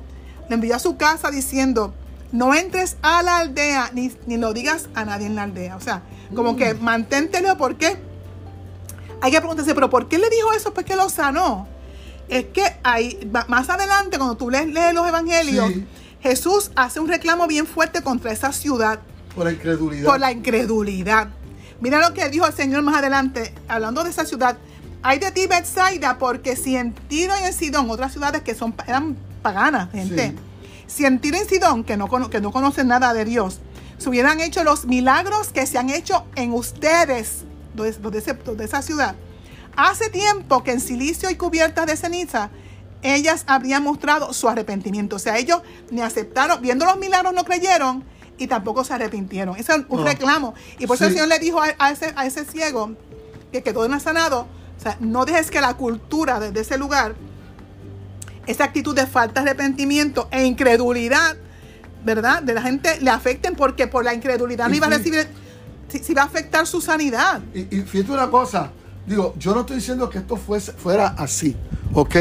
le 0.49 0.55
envió 0.55 0.77
a 0.77 0.79
su 0.79 0.97
casa 0.97 1.31
diciendo, 1.31 1.93
no 2.31 2.55
entres 2.55 2.97
a 3.03 3.23
la 3.23 3.39
aldea 3.39 3.91
ni, 3.93 4.13
ni 4.27 4.37
lo 4.37 4.53
digas 4.53 4.89
a 4.95 5.05
nadie 5.05 5.27
en 5.27 5.35
la 5.35 5.43
aldea. 5.43 5.75
O 5.77 5.81
sea, 5.81 6.03
como 6.35 6.57
que 6.57 6.75
manténtelo 6.75 7.57
porque 7.57 7.97
hay 9.21 9.33
que 9.33 9.39
preguntarse, 9.39 9.75
pero 9.75 9.91
¿por 9.91 10.09
qué 10.09 10.19
le 10.19 10.31
dijo 10.31 10.53
eso? 10.53 10.73
¿Por 10.73 10.85
qué 10.85 10.95
lo 10.95 11.09
sanó? 11.09 11.67
Es 12.29 12.47
que 12.47 12.63
ahí, 12.85 13.29
más 13.49 13.69
adelante, 13.69 14.19
cuando 14.19 14.37
tú 14.37 14.51
lees, 14.51 14.69
lees 14.69 14.95
los 14.95 15.07
evangelios, 15.07 15.69
Sí. 15.73 15.87
Jesús 16.21 16.73
hace 16.75 16.99
un 16.99 17.09
reclamo 17.09 17.47
bien 17.47 17.67
fuerte 17.67 18.03
contra 18.03 18.33
esa 18.33 18.53
ciudad 18.53 18.99
Por 19.37 19.45
la 19.45 19.53
incredulidad. 19.53 20.05
por 20.07 20.19
la 20.21 20.33
incredulidad. 20.33 21.29
Mira 21.81 22.01
lo 22.01 22.13
que 22.15 22.29
dijo 22.29 22.47
el 22.47 22.55
Señor 22.55 22.83
más 22.83 22.97
adelante, 22.97 23.55
hablando 23.69 24.03
de 24.03 24.11
esa 24.11 24.25
ciudad. 24.25 24.57
Hay 25.03 25.19
de 25.19 25.31
ti, 25.31 25.47
Bethsaida, 25.47 26.19
porque 26.19 26.57
si 26.57 26.75
en 26.77 26.93
Tiro 26.95 27.35
y 27.41 27.45
en 27.47 27.53
Sidón, 27.53 27.89
otras 27.91 28.13
ciudades 28.13 28.43
que 28.43 28.55
son, 28.55 28.75
eran 28.89 29.17
paganas, 29.43 29.91
gente, 29.93 30.31
Sí. 30.31 30.37
si 30.89 31.05
en 31.05 31.21
Tiro 31.21 31.37
y 31.37 31.41
en 31.41 31.49
Sidón, 31.49 31.85
que 31.85 31.97
no, 31.97 32.09
que 32.31 32.41
no 32.41 32.51
conocen 32.51 32.89
nada 32.89 33.13
de 33.15 33.25
Dios, 33.25 33.61
se 33.99 34.09
hubieran 34.09 34.41
hecho 34.41 34.65
los 34.65 34.87
milagros 34.87 35.49
que 35.49 35.67
se 35.67 35.79
han 35.79 35.91
hecho 35.91 36.25
en 36.35 36.53
ustedes, 36.53 37.45
los 37.77 37.87
de, 37.87 38.03
los 38.03 38.13
de 38.13 38.19
ese- 38.19 38.39
los 38.47 38.57
de 38.57 38.65
esa 38.65 38.83
ciudad, 38.83 39.15
hace 39.77 40.09
tiempo 40.11 40.65
que 40.65 40.73
en 40.73 40.81
silicio 40.81 41.31
y 41.31 41.35
cubiertas 41.37 41.87
de 41.87 41.97
ceniza, 41.97 42.49
ellas 43.03 43.45
habrían 43.47 43.83
mostrado 43.85 44.33
su 44.33 44.49
arrepentimiento. 44.49 45.17
O 45.17 45.19
sea, 45.19 45.37
ellos 45.39 45.61
ni 45.91 46.01
aceptaron, 46.01 46.61
viendo 46.63 46.87
los 46.87 46.97
milagros 46.99 47.35
no 47.35 47.45
creyeron 47.45 48.03
y 48.39 48.47
tampoco 48.47 48.85
se 48.85 48.95
arrepintieron. 48.95 49.57
Ese 49.57 49.73
es 49.73 49.79
un 49.89 50.01
No. 50.01 50.05
reclamo. 50.05 50.55
Y 50.79 50.87
por 50.87 50.97
eso 50.97 51.07
el. 51.07 51.13
Señor 51.13 51.29
le 51.29 51.39
dijo 51.39 51.61
a, 51.63 51.69
a 51.79 51.91
ese, 51.91 52.13
a 52.17 52.27
ese 52.27 52.45
ciego 52.45 52.93
que 53.53 53.63
quedó 53.63 53.89
sanado, 54.01 54.47
o 54.79 54.83
sea, 54.83 54.97
no 55.01 55.25
dejes 55.25 55.51
que 55.51 55.61
la 55.61 55.75
cultura 55.75 56.39
de, 56.41 56.51
de 56.53 56.61
ese 56.61 56.77
lugar, 56.79 57.15
esa 58.47 58.65
actitud 58.65 58.95
de 58.95 59.07
falta 59.07 59.43
de 59.43 59.51
arrepentimiento 59.51 60.29
e 60.31 60.45
incredulidad, 60.45 61.37
¿verdad? 62.05 62.43
De 62.43 62.55
la 62.55 62.63
gente 62.63 63.01
le 63.01 63.11
afecten 63.11 63.55
porque 63.55 63.87
por 63.87 64.05
la 64.05 64.15
incredulidad 64.15 64.69
no 64.69 64.75
iba 64.75 64.87
a 64.87 64.91
recibir, 64.91 65.27
si, 65.89 65.99
si 65.99 66.15
va 66.15 66.23
a 66.23 66.27
afectar 66.27 66.67
su 66.67 66.81
sanidad. 66.81 67.41
Y, 67.55 67.61
y 67.79 67.83
fíjate 67.83 68.13
una 68.13 68.31
cosa, 68.31 68.71
digo, 69.07 69.35
yo 69.39 69.55
no 69.55 69.61
estoy 69.61 69.77
diciendo 69.77 70.09
que 70.11 70.19
esto 70.19 70.37
fuese, 70.37 70.73
fuera 70.73 71.09
así, 71.19 71.57
¿ok? 71.95 72.17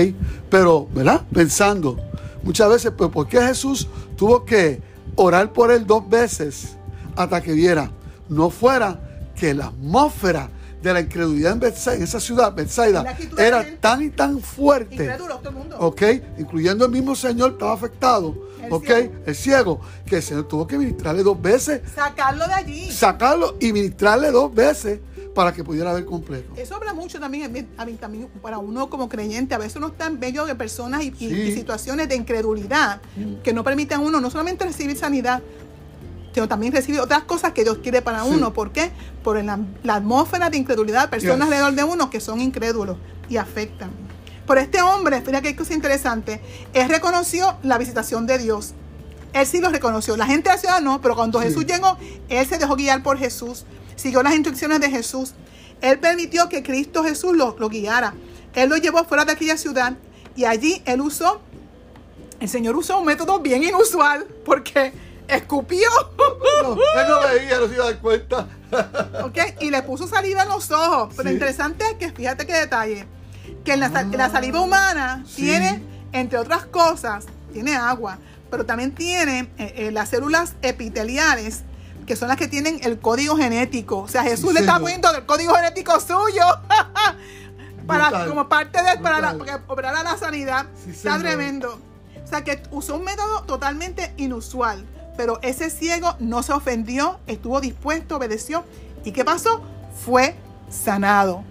Pero, 0.49 0.87
¿verdad? 0.93 1.21
Pensando, 1.33 1.97
muchas 2.43 2.69
veces, 2.69 2.91
pues, 2.97 3.11
¿por 3.11 3.27
qué 3.27 3.41
Jesús 3.41 3.87
tuvo 4.15 4.45
que 4.45 4.81
orar 5.15 5.51
por 5.53 5.71
él 5.71 5.85
dos 5.85 6.07
veces 6.09 6.77
hasta 7.15 7.41
que 7.41 7.53
viera? 7.53 7.91
No 8.29 8.49
fuera 8.49 8.99
que 9.35 9.53
la 9.53 9.67
atmósfera 9.67 10.49
de 10.81 10.93
la 10.93 10.99
incredulidad 10.99 11.53
en, 11.53 11.59
Bethsaida, 11.59 11.97
en 11.97 12.03
esa 12.03 12.19
ciudad, 12.19 12.53
Bethsaida, 12.53 13.15
era 13.37 13.63
gente. 13.63 13.77
tan 13.81 14.03
y 14.03 14.09
tan 14.09 14.39
fuerte. 14.39 15.07
Todo 15.17 15.49
el 15.49 15.55
mundo. 15.55 15.77
¿ok? 15.79 16.01
Incluyendo 16.37 16.85
el 16.85 16.91
mismo 16.91 17.15
Señor 17.15 17.53
estaba 17.53 17.73
afectado, 17.73 18.35
El 18.61 18.71
¿ok? 18.71 18.85
ciego. 18.85 19.11
El 19.25 19.35
ciego, 19.35 19.81
que 20.05 20.15
el 20.17 20.21
Señor 20.23 20.47
tuvo 20.47 20.67
que 20.67 20.77
ministrarle 20.77 21.23
dos 21.23 21.41
veces, 21.41 21.81
Sacarlo 21.95 22.45
de 22.47 22.53
allí. 22.53 22.91
sacarlo 22.91 23.55
y 23.59 23.73
ministrarle 23.73 24.29
dos 24.31 24.53
veces 24.53 24.99
para 25.35 25.53
que 25.53 25.63
pudiera 25.63 25.93
ver 25.93 26.05
completo. 26.05 26.53
Eso 26.55 26.75
habla 26.75 26.93
mucho 26.93 27.19
también, 27.19 27.67
a 27.77 27.85
mí 27.85 27.93
también 27.93 28.27
para 28.41 28.57
uno 28.57 28.89
como 28.89 29.07
creyente. 29.09 29.53
A 29.53 29.57
veces 29.59 29.75
uno 29.75 29.87
está 29.87 30.07
en 30.07 30.17
medio 30.17 30.45
de 30.45 30.55
personas 30.55 31.03
y, 31.03 31.07
y- 31.19 31.29
Sí. 31.29 31.35
y 31.41 31.51
situaciones 31.53 32.07
de 32.09 32.15
incredulidad 32.15 33.01
que 33.43 33.53
no 33.53 33.63
permiten 33.63 33.97
a 33.99 34.01
uno 34.01 34.19
no 34.21 34.31
solamente 34.31 34.63
recibir 34.65 34.97
sanidad, 34.97 35.43
sino 36.33 36.47
también 36.47 36.73
recibir 36.73 36.99
otras 37.01 37.23
cosas 37.23 37.51
que 37.51 37.63
Dios 37.63 37.77
quiere 37.83 38.01
para 38.01 38.23
Sí. 38.23 38.29
uno. 38.33 38.53
¿Por 38.53 38.71
qué? 38.71 38.91
Por 39.23 39.43
la, 39.43 39.59
la 39.83 39.95
atmósfera 39.95 40.49
de 40.49 40.57
incredulidad 40.57 41.09
personas 41.09 41.35
Yes. 41.37 41.43
alrededor 41.57 41.73
de 41.75 41.83
uno 41.83 42.09
que 42.09 42.19
son 42.21 42.39
incrédulos 42.39 42.97
y 43.29 43.35
afectan. 43.37 43.91
Por 44.47 44.57
este 44.57 44.81
hombre, 44.81 45.21
fíjate 45.21 45.49
qué 45.49 45.55
cosa 45.55 45.73
interesante, 45.73 46.39
él 46.73 46.87
reconoció 46.87 47.57
la 47.61 47.77
visitación 47.77 48.25
de 48.25 48.37
Dios. 48.37 48.73
Él 49.35 49.45
sí 49.45 49.59
lo 49.59 49.69
reconoció. 49.69 50.15
La 50.17 50.25
gente 50.25 50.49
de 50.49 50.55
la 50.55 50.61
ciudad 50.61 50.81
no, 50.81 51.01
pero 51.01 51.15
cuando 51.15 51.39
Sí. 51.39 51.47
Jesús 51.47 51.65
llegó, 51.65 51.97
él 52.29 52.47
se 52.47 52.57
dejó 52.57 52.75
guiar 52.75 53.03
por 53.03 53.17
Jesús, 53.19 53.65
siguió 53.95 54.23
las 54.23 54.33
instrucciones 54.33 54.79
de 54.79 54.89
Jesús. 54.89 55.33
Él 55.81 55.99
permitió 55.99 56.47
que 56.49 56.63
Cristo 56.63 57.03
Jesús 57.03 57.35
lo, 57.35 57.55
lo 57.59 57.69
guiara. 57.69 58.13
Él 58.53 58.69
lo 58.69 58.77
llevó 58.77 59.03
fuera 59.03 59.25
de 59.25 59.33
aquella 59.33 59.57
ciudad 59.57 59.93
y 60.37 60.45
allí 60.45 60.81
él 60.85 61.01
usó, 61.01 61.41
el 62.39 62.47
Señor 62.49 62.75
usó 62.77 62.97
un 62.99 63.05
método 63.05 63.39
bien 63.39 63.61
inusual 63.63 64.25
porque 64.45 64.93
escupió 65.27 65.89
No, 66.17 66.73
él 66.73 67.07
no 67.09 67.19
veía, 67.27 67.57
no 67.59 67.67
se 67.67 67.73
iba 67.75 67.83
a 67.83 67.87
dar 67.91 67.99
cuenta. 67.99 68.47
¿ok? 69.23 69.37
y 69.61 69.69
le 69.69 69.81
puso 69.83 70.07
saliva 70.07 70.43
en 70.43 70.49
los 70.49 70.71
ojos. 70.71 71.13
Pero 71.17 71.27
Sí. 71.29 71.33
interesante 71.35 71.83
es 71.91 71.93
que 71.97 72.11
fíjate 72.11 72.45
qué 72.45 72.53
detalle, 72.53 73.05
que 73.65 73.73
en 73.73 73.79
la, 73.81 73.91
Ah, 73.93 74.03
la 74.11 74.29
saliva 74.29 74.61
humana 74.61 75.23
sí. 75.27 75.41
tiene, 75.43 75.81
entre 76.13 76.37
otras 76.39 76.65
cosas, 76.65 77.25
tiene 77.51 77.75
agua, 77.75 78.17
pero 78.55 78.65
también 78.65 78.95
tiene 78.95 79.51
eh, 79.57 79.73
eh, 79.75 79.91
las 79.91 80.07
células 80.07 80.53
epiteliales, 80.61 81.63
que 82.07 82.15
son 82.15 82.29
las 82.29 82.37
que 82.37 82.47
tienen 82.47 82.79
el 82.83 82.99
código 82.99 83.35
genético. 83.35 83.97
O 83.97 84.07
sea, 84.07 84.23
Jesús 84.23 84.51
Sí, 84.51 84.53
le 84.53 84.61
está 84.61 84.79
poniendo 84.79 85.13
el 85.13 85.25
código 85.25 85.53
genético 85.55 85.99
suyo. 85.99 86.45
para, 87.85 88.07
Brutal, 88.07 88.29
como 88.29 88.47
parte 88.47 88.81
de 88.81 88.97
para, 88.99 89.19
la, 89.19 89.37
para 89.37 89.57
que 89.57 89.63
operara 89.67 90.03
la 90.03 90.15
sanidad. 90.15 90.67
Sí, 90.81 90.91
está 90.91 91.19
tremendo. 91.19 91.81
O 92.23 92.27
sea 92.27 92.45
que 92.45 92.63
usó 92.71 92.95
un 92.95 93.03
método 93.03 93.43
totalmente 93.43 94.13
inusual. 94.15 94.85
Pero 95.17 95.37
ese 95.41 95.69
ciego 95.69 96.15
no 96.19 96.41
se 96.41 96.53
ofendió, 96.53 97.19
estuvo 97.27 97.59
dispuesto, 97.59 98.15
obedeció. 98.15 98.63
¿Y 99.03 99.11
qué 99.11 99.25
pasó? 99.25 99.61
Fue 100.05 100.37
sanado. 100.69 101.43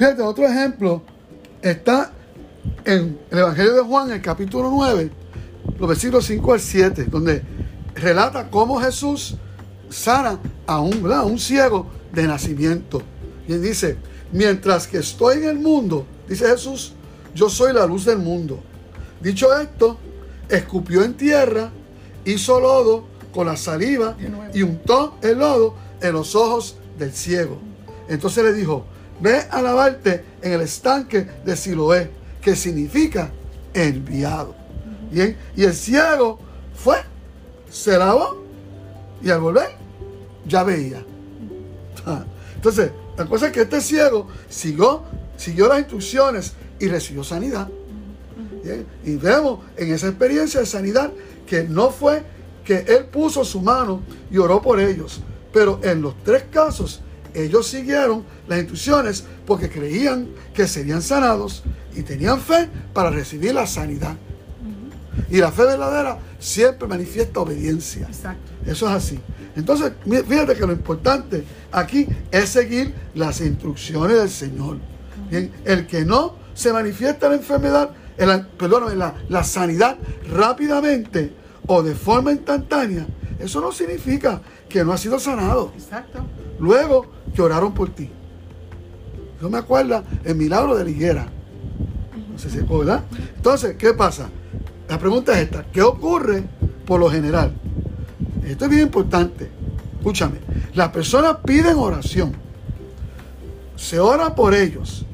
Fíjate, 0.00 0.22
otro 0.22 0.48
ejemplo 0.48 1.02
está 1.60 2.10
en 2.86 3.18
el 3.30 3.38
Evangelio 3.38 3.74
de 3.74 3.82
Juan, 3.82 4.10
el 4.10 4.22
capítulo 4.22 4.70
9, 4.70 5.10
los 5.78 5.88
versículos 5.90 6.24
5 6.24 6.54
al 6.54 6.60
7, 6.60 7.04
donde 7.04 7.42
relata 7.96 8.48
cómo 8.48 8.80
Jesús 8.80 9.34
sana 9.90 10.38
a 10.66 10.80
un, 10.80 11.02
¿verdad? 11.02 11.18
a 11.18 11.24
un 11.26 11.38
ciego 11.38 11.86
de 12.14 12.26
nacimiento. 12.26 13.02
Y 13.46 13.52
él 13.52 13.60
dice, 13.60 13.98
mientras 14.32 14.86
que 14.86 14.96
estoy 14.96 15.42
en 15.42 15.50
el 15.50 15.58
mundo, 15.58 16.06
dice 16.26 16.48
Jesús, 16.48 16.94
yo 17.34 17.50
soy 17.50 17.74
la 17.74 17.84
luz 17.84 18.06
del 18.06 18.20
mundo. 18.20 18.58
Dicho 19.20 19.54
esto, 19.54 19.98
escupió 20.48 21.04
en 21.04 21.12
tierra, 21.12 21.72
hizo 22.24 22.58
lodo 22.58 23.04
con 23.34 23.48
la 23.48 23.56
saliva 23.58 24.16
y 24.54 24.62
untó 24.62 25.18
el 25.20 25.40
lodo 25.40 25.74
en 26.00 26.14
los 26.14 26.34
ojos 26.34 26.76
del 26.98 27.12
ciego. 27.12 27.58
Entonces 28.08 28.42
le 28.42 28.54
dijo, 28.54 28.86
ve 29.20 29.42
a 29.50 29.62
lavarte 29.62 30.24
en 30.42 30.52
el 30.52 30.62
estanque 30.62 31.26
de 31.44 31.56
Siloé, 31.56 32.10
que 32.40 32.56
significa 32.56 33.30
enviado. 33.74 34.54
Bien, 35.10 35.36
y 35.56 35.64
el 35.64 35.74
ciego 35.74 36.38
fue, 36.74 36.96
se 37.70 37.98
lavó 37.98 38.44
y 39.22 39.30
al 39.30 39.40
volver 39.40 39.70
ya 40.46 40.62
veía. 40.62 41.04
Entonces, 42.54 42.90
la 43.16 43.26
cosa 43.26 43.46
es 43.46 43.52
que 43.52 43.62
este 43.62 43.80
ciego 43.80 44.28
siguió, 44.48 45.02
siguió 45.36 45.68
las 45.68 45.80
instrucciones 45.80 46.52
y 46.78 46.88
recibió 46.88 47.24
sanidad. 47.24 47.68
Y 49.04 49.16
vemos 49.16 49.60
en 49.76 49.92
esa 49.92 50.08
experiencia 50.08 50.60
de 50.60 50.66
sanidad 50.66 51.10
que 51.46 51.64
no 51.64 51.90
fue 51.90 52.22
que 52.64 52.84
él 52.86 53.06
puso 53.06 53.44
su 53.44 53.60
mano 53.60 54.02
y 54.30 54.38
oró 54.38 54.60
por 54.60 54.80
ellos, 54.80 55.20
pero 55.52 55.80
en 55.82 56.02
los 56.02 56.14
tres 56.22 56.44
casos 56.50 57.00
ellos 57.34 57.66
siguieron 57.66 58.24
las 58.48 58.58
instrucciones 58.58 59.24
porque 59.46 59.68
creían 59.68 60.28
que 60.54 60.66
serían 60.66 61.02
sanados 61.02 61.62
y 61.94 62.02
tenían 62.02 62.40
fe 62.40 62.68
para 62.92 63.10
recibir 63.10 63.54
la 63.54 63.66
sanidad. 63.66 64.16
Y 65.28 65.38
la 65.38 65.52
fe 65.52 65.64
verdadera 65.64 66.18
siempre 66.38 66.88
manifiesta 66.88 67.40
obediencia. 67.40 68.06
Exacto. 68.06 68.52
Eso 68.66 68.88
es 68.88 68.92
así. 68.92 69.20
Entonces, 69.56 69.92
fíjate 70.04 70.54
que 70.54 70.66
lo 70.66 70.72
importante 70.72 71.44
aquí 71.72 72.06
es 72.30 72.48
seguir 72.48 72.94
las 73.14 73.40
instrucciones 73.40 74.18
del 74.18 74.30
Señor. 74.30 74.78
Bien, 75.30 75.52
el 75.64 75.86
que 75.86 76.04
no 76.04 76.36
se 76.54 76.72
manifiesta 76.72 77.28
la 77.28 77.36
enfermedad, 77.36 77.90
el, 78.16 78.46
perdón, 78.46 78.98
la, 78.98 79.14
la 79.28 79.44
sanidad 79.44 79.96
rápidamente 80.28 81.32
o 81.66 81.82
de 81.82 81.94
forma 81.94 82.32
instantánea, 82.32 83.06
eso 83.38 83.60
no 83.60 83.72
significa 83.72 84.40
que 84.68 84.84
no 84.84 84.92
ha 84.92 84.98
sido 84.98 85.18
sanado. 85.18 85.72
Exacto. 85.76 86.24
Luego 86.60 87.06
que 87.34 87.42
oraron 87.42 87.72
por 87.72 87.90
ti. 87.90 88.10
Yo 89.40 89.48
me 89.48 89.58
acuerdo 89.58 90.04
el 90.24 90.34
milagro 90.36 90.76
de 90.76 90.84
la 90.84 90.90
higuera. 90.90 91.26
No 92.30 92.38
si 92.38 92.48
es 92.48 92.68
¿verdad? 92.68 93.04
Entonces, 93.36 93.76
¿qué 93.76 93.94
pasa? 93.94 94.28
La 94.88 94.98
pregunta 94.98 95.32
es 95.32 95.44
esta. 95.44 95.64
¿Qué 95.64 95.82
ocurre 95.82 96.44
por 96.84 97.00
lo 97.00 97.10
general? 97.10 97.54
Esto 98.44 98.64
es 98.66 98.70
bien 98.70 98.82
importante. 98.82 99.50
Escúchame. 99.96 100.36
Las 100.74 100.90
personas 100.90 101.38
piden 101.44 101.76
oración. 101.76 102.32
Se 103.76 103.98
ora 103.98 104.34
por 104.34 104.54
ellos. 104.54 105.06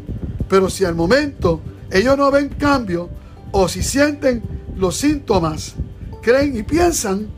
Pero 0.49 0.69
si 0.69 0.85
al 0.85 0.95
momento 0.95 1.61
ellos 1.91 2.17
no 2.17 2.31
ven 2.31 2.49
cambio 2.49 3.09
o 3.53 3.69
si 3.69 3.83
sienten 3.83 4.43
los 4.76 4.97
síntomas, 4.97 5.75
creen 6.23 6.57
y 6.57 6.62
piensan, 6.62 7.29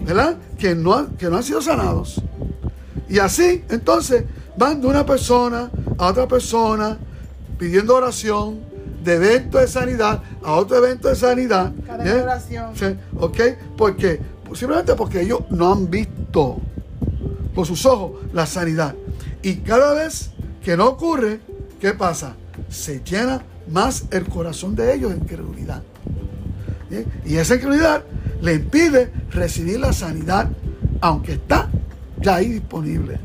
¿verdad? 0.00 0.36
Que 0.58 0.74
no, 0.74 1.16
que 1.16 1.28
no 1.28 1.36
han 1.36 1.42
sido 1.42 1.62
sanados. 1.62 2.20
Y 3.12 3.18
así, 3.18 3.62
entonces, 3.68 4.24
van 4.56 4.80
de 4.80 4.86
una 4.86 5.04
persona 5.04 5.70
a 5.98 6.06
otra 6.06 6.26
persona 6.26 6.96
pidiendo 7.58 7.94
oración, 7.94 8.60
de 9.04 9.16
evento 9.16 9.58
de 9.58 9.68
sanidad 9.68 10.22
a 10.42 10.52
otro 10.52 10.78
evento 10.78 11.10
de 11.10 11.16
sanidad. 11.16 11.72
Cada 11.86 12.22
oración. 12.22 12.74
¿Sí? 12.74 12.86
¿Ok? 13.18 13.38
Porque, 13.76 14.18
simplemente 14.54 14.94
porque 14.94 15.20
ellos 15.20 15.40
no 15.50 15.70
han 15.70 15.90
visto 15.90 16.58
con 17.54 17.66
sus 17.66 17.84
ojos 17.84 18.12
la 18.32 18.46
sanidad. 18.46 18.94
Y 19.42 19.56
cada 19.56 19.92
vez 19.92 20.30
que 20.64 20.74
no 20.74 20.86
ocurre, 20.86 21.40
¿qué 21.80 21.92
pasa? 21.92 22.34
Se 22.70 23.02
llena 23.04 23.42
más 23.70 24.04
el 24.10 24.24
corazón 24.24 24.74
de 24.74 24.94
ellos 24.94 25.10
de 25.10 25.18
incredulidad. 25.18 25.82
Y 27.26 27.36
esa 27.36 27.56
incredulidad 27.56 28.04
le 28.40 28.54
impide 28.54 29.12
recibir 29.32 29.80
la 29.80 29.92
sanidad, 29.92 30.48
aunque 31.02 31.32
está 31.32 31.68
ya 32.22 32.36
ahí 32.36 32.48
disponible. 32.48 33.20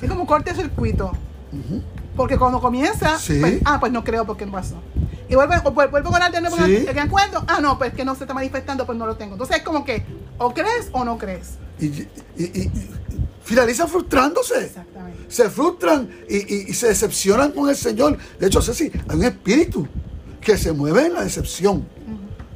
Es 0.00 0.08
como 0.08 0.26
corte 0.26 0.54
circuito. 0.54 1.12
Porque 2.16 2.38
cuando 2.38 2.60
comienza, 2.60 3.18
pues, 3.40 3.60
ah, 3.64 3.80
pues 3.80 3.90
no 3.90 4.04
creo 4.04 4.24
porque 4.24 4.46
no 4.46 4.52
pasó. 4.52 4.76
Y 5.28 5.34
vuelvo, 5.34 5.70
vuelvo 5.72 6.10
orar 6.10 6.30
de 6.30 6.40
nuevo 6.40 6.56
¿Sí? 6.64 6.86
acuerdo. 6.98 7.44
Ah, 7.48 7.60
no, 7.60 7.78
pues 7.78 7.92
que 7.94 8.04
no 8.04 8.14
se 8.14 8.24
está 8.24 8.34
manifestando, 8.34 8.86
pues 8.86 8.96
no 8.98 9.06
lo 9.06 9.16
tengo. 9.16 9.32
Entonces 9.32 9.56
es 9.56 9.62
como 9.62 9.84
que 9.84 10.04
o 10.38 10.52
crees 10.52 10.90
o 10.92 11.04
no 11.04 11.18
crees. 11.18 11.54
Y, 11.80 11.86
y, 12.40 12.70
finalizan 13.42 13.88
frustrándose. 13.88 14.66
Exactamente. 14.66 15.24
Se 15.28 15.50
frustran 15.50 16.08
y, 16.28 16.72
se 16.72 16.88
decepcionan 16.88 17.52
con 17.52 17.68
el 17.68 17.76
Señor. 17.76 18.18
De 18.38 18.46
hecho, 18.46 18.62
Ceci, 18.62 18.90
hay 19.08 19.16
un 19.16 19.24
espíritu 19.24 19.88
que 20.40 20.56
se 20.56 20.72
mueve 20.72 21.06
en 21.06 21.14
la 21.14 21.24
decepción. 21.24 21.86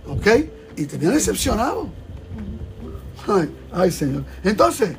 ¿Ok? 0.06 0.26
Y 0.76 0.84
tenían 0.84 1.14
decepcionado. 1.14 1.88
ay, 3.26 3.50
ay, 3.72 3.90
Señor. 3.90 4.24
Entonces, 4.44 4.96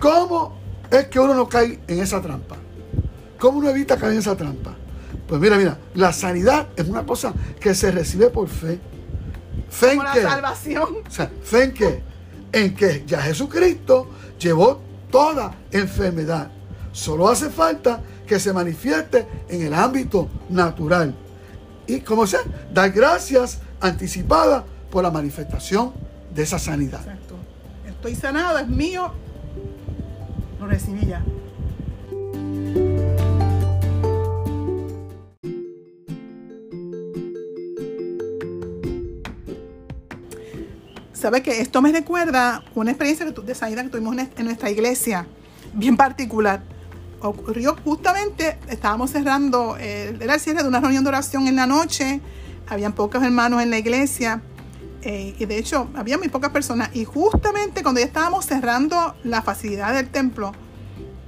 ¿cómo 0.00 0.58
es 0.90 1.06
que 1.08 1.20
uno 1.20 1.34
no 1.34 1.48
cae 1.48 1.78
en 1.86 2.00
esa 2.00 2.20
trampa? 2.20 2.56
¿Cómo 3.38 3.58
uno 3.58 3.70
evita 3.70 3.96
caer 3.96 4.12
en 4.12 4.18
esa 4.18 4.36
trampa? 4.36 4.74
Pues 5.26 5.40
mira, 5.40 5.56
mira, 5.56 5.78
la 5.94 6.12
sanidad 6.12 6.68
es 6.76 6.88
una 6.88 7.04
cosa 7.04 7.34
que 7.60 7.74
se 7.74 7.90
recibe 7.90 8.30
por 8.30 8.48
fe. 8.48 8.80
Fe 9.70 9.92
en 9.92 9.98
que, 9.98 10.22
la 10.22 10.30
salvación. 10.30 10.88
O 11.06 11.10
sea, 11.10 11.30
fe 11.42 11.64
en 11.64 11.74
que, 11.74 12.02
en 12.52 12.74
que 12.74 13.04
ya 13.06 13.20
Jesucristo 13.20 14.08
llevó 14.38 14.80
toda 15.10 15.54
enfermedad. 15.70 16.50
Solo 16.92 17.28
hace 17.28 17.50
falta 17.50 18.00
que 18.26 18.40
se 18.40 18.52
manifieste 18.52 19.26
en 19.48 19.62
el 19.62 19.74
ámbito 19.74 20.28
natural. 20.48 21.14
Y 21.86 22.00
como 22.00 22.26
sea, 22.26 22.40
dar 22.72 22.90
gracias 22.90 23.58
anticipadas 23.80 24.64
por 24.90 25.02
la 25.02 25.10
manifestación 25.10 25.92
de 26.34 26.42
esa 26.42 26.58
sanidad. 26.58 27.00
Exacto. 27.00 27.34
Estoy 27.86 28.14
sanado, 28.14 28.58
es 28.58 28.68
mío, 28.68 29.12
lo 30.58 30.66
recibí 30.66 31.06
ya. 31.06 31.22
Sabes 41.12 41.42
que 41.42 41.60
esto 41.60 41.82
me 41.82 41.90
recuerda 41.90 42.62
una 42.76 42.92
experiencia 42.92 43.26
de 43.26 43.54
sanidad 43.54 43.82
que 43.82 43.90
tuvimos 43.90 44.16
en 44.16 44.44
nuestra 44.44 44.70
iglesia, 44.70 45.26
bien 45.74 45.96
particular. 45.96 46.62
Ocurrió 47.20 47.76
justamente, 47.82 48.56
estábamos 48.68 49.10
cerrando, 49.10 49.76
eh, 49.80 50.16
era 50.20 50.34
el 50.34 50.40
cierre 50.40 50.62
de 50.62 50.68
una 50.68 50.78
reunión 50.78 51.02
de 51.02 51.08
oración 51.08 51.48
en 51.48 51.56
la 51.56 51.66
noche, 51.66 52.20
habían 52.68 52.92
pocos 52.92 53.20
hermanos 53.24 53.60
en 53.60 53.70
la 53.70 53.78
iglesia, 53.78 54.42
eh, 55.02 55.34
y 55.38 55.44
de 55.46 55.58
hecho 55.58 55.88
había 55.94 56.18
muy 56.18 56.28
pocas 56.28 56.50
personas. 56.50 56.90
Y 56.94 57.04
justamente 57.04 57.82
cuando 57.82 58.00
ya 58.00 58.06
estábamos 58.06 58.46
cerrando 58.46 59.14
la 59.24 59.42
facilidad 59.42 59.94
del 59.94 60.08
templo, 60.08 60.52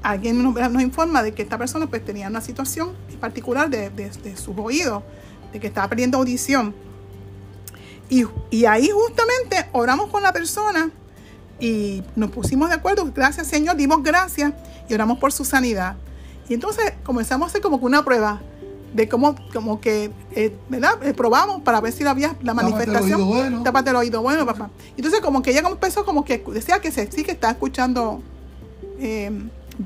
alguien 0.03 0.43
nos, 0.43 0.83
informa 0.83 1.23
de 1.23 1.33
que 1.33 1.43
esta 1.43 1.59
persona 1.59 1.87
pues 1.87 2.05
tenía 2.05 2.29
una 2.29 2.41
situación 2.41 2.93
particular 3.21 3.69
de, 3.69 3.91
de, 3.91 4.37
sus 4.37 4.57
oídos, 4.57 5.03
de 5.53 5.61
que 5.61 5.67
estaba 5.67 5.89
perdiendo 5.89 6.19
audición. 6.19 6.75
Y, 8.09 8.65
ahí 8.65 8.89
justamente 8.89 9.69
oramos 9.73 10.11
con 10.11 10.23
la 10.23 10.33
persona 10.33 10.91
y 11.61 12.03
nos 12.17 12.31
pusimos 12.31 12.69
de 12.71 12.75
acuerdo, 12.75 13.09
gracias 13.15 13.47
Señor, 13.47 13.77
dimos 13.77 14.03
gracias 14.03 14.53
y 14.89 14.95
oramos 14.95 15.19
por 15.19 15.33
su 15.33 15.45
sanidad. 15.45 15.97
Y 16.49 16.55
entonces 16.55 16.95
comenzamos 17.05 17.47
a 17.47 17.49
hacer 17.51 17.61
como 17.61 17.79
que 17.79 17.85
una 17.85 18.05
prueba 18.05 18.41
de 18.93 19.09
cómo, 19.09 19.35
como 19.53 19.81
que, 19.81 20.11
eh, 20.33 20.57
¿verdad? 20.69 21.03
Eh, 21.03 21.15
probamos 21.15 21.63
para 21.63 21.81
ver 21.81 21.93
si 21.93 22.05
había 22.05 22.37
la 22.43 22.55
manifestación. 22.55 23.63
Tápate 23.63 23.91
el 23.91 23.97
oído 23.97 24.23
bueno. 24.23 24.47
papá. 24.47 24.71
Entonces 24.97 25.21
como 25.21 25.43
que 25.43 25.51
ella 25.51 25.63
empezó 25.69 26.05
como 26.05 26.25
que 26.25 26.43
decía 26.53 26.81
que 26.81 26.91
sí 26.91 27.23
que 27.23 27.33
está 27.33 27.51
escuchando 27.51 28.23
eh, 28.99 29.31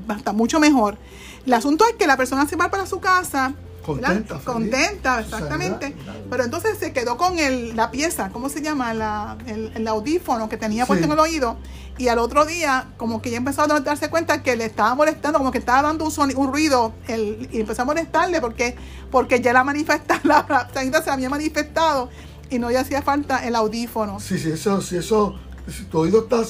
hasta 0.07 0.33
mucho 0.33 0.59
mejor. 0.59 0.97
El 1.45 1.53
asunto 1.53 1.85
es 1.87 1.95
que 1.95 2.07
la 2.07 2.17
persona 2.17 2.47
se 2.47 2.55
va 2.55 2.69
para 2.69 2.85
su 2.85 2.99
casa 2.99 3.53
Contenta. 3.85 4.39
Contenta, 4.39 5.19
exactamente. 5.19 5.95
Pero 6.29 6.43
entonces 6.43 6.77
se 6.79 6.91
quedó 6.91 7.17
con 7.17 7.37
el, 7.37 7.75
la 7.75 7.91
pieza, 7.91 8.29
¿cómo 8.29 8.49
se 8.49 8.61
llama? 8.61 8.93
La, 8.93 9.37
el, 9.45 9.87
audífono 9.87 10.49
que 10.49 10.57
tenía 10.57 10.85
puesto 10.85 11.05
en 11.05 11.11
el 11.11 11.19
oído. 11.19 11.57
Y 11.97 12.09
al 12.09 12.19
otro 12.19 12.45
día, 12.45 12.89
como 12.97 13.21
que 13.21 13.31
ya 13.31 13.37
empezó 13.37 13.61
a 13.61 13.79
darse 13.79 14.09
cuenta 14.09 14.43
que 14.43 14.55
le 14.55 14.65
estaba 14.65 14.93
molestando, 14.95 15.39
como 15.39 15.51
que 15.51 15.59
estaba 15.59 15.81
dando 15.81 16.05
un, 16.05 16.35
un 16.35 16.51
ruido. 16.51 16.93
El, 17.07 17.47
y 17.51 17.61
empezó 17.61 17.83
a 17.83 17.85
molestarle 17.85 18.41
porque, 18.41 18.75
porque 19.11 19.39
ya 19.39 19.53
la 19.53 19.63
manifesta, 19.63 20.19
la 20.23 20.69
se 21.03 21.09
había 21.09 21.29
manifestado 21.29 22.09
y 22.49 22.59
no 22.59 22.69
le 22.69 22.77
hacía 22.77 23.01
falta 23.01 23.45
el 23.45 23.55
audífono. 23.55 24.19
Sí, 24.19 24.37
sí, 24.37 24.51
eso, 24.51 24.81
si 24.81 24.97
eso, 24.97 25.35
si 25.69 25.85
tu 25.85 25.99
oído 25.99 26.23
está 26.23 26.41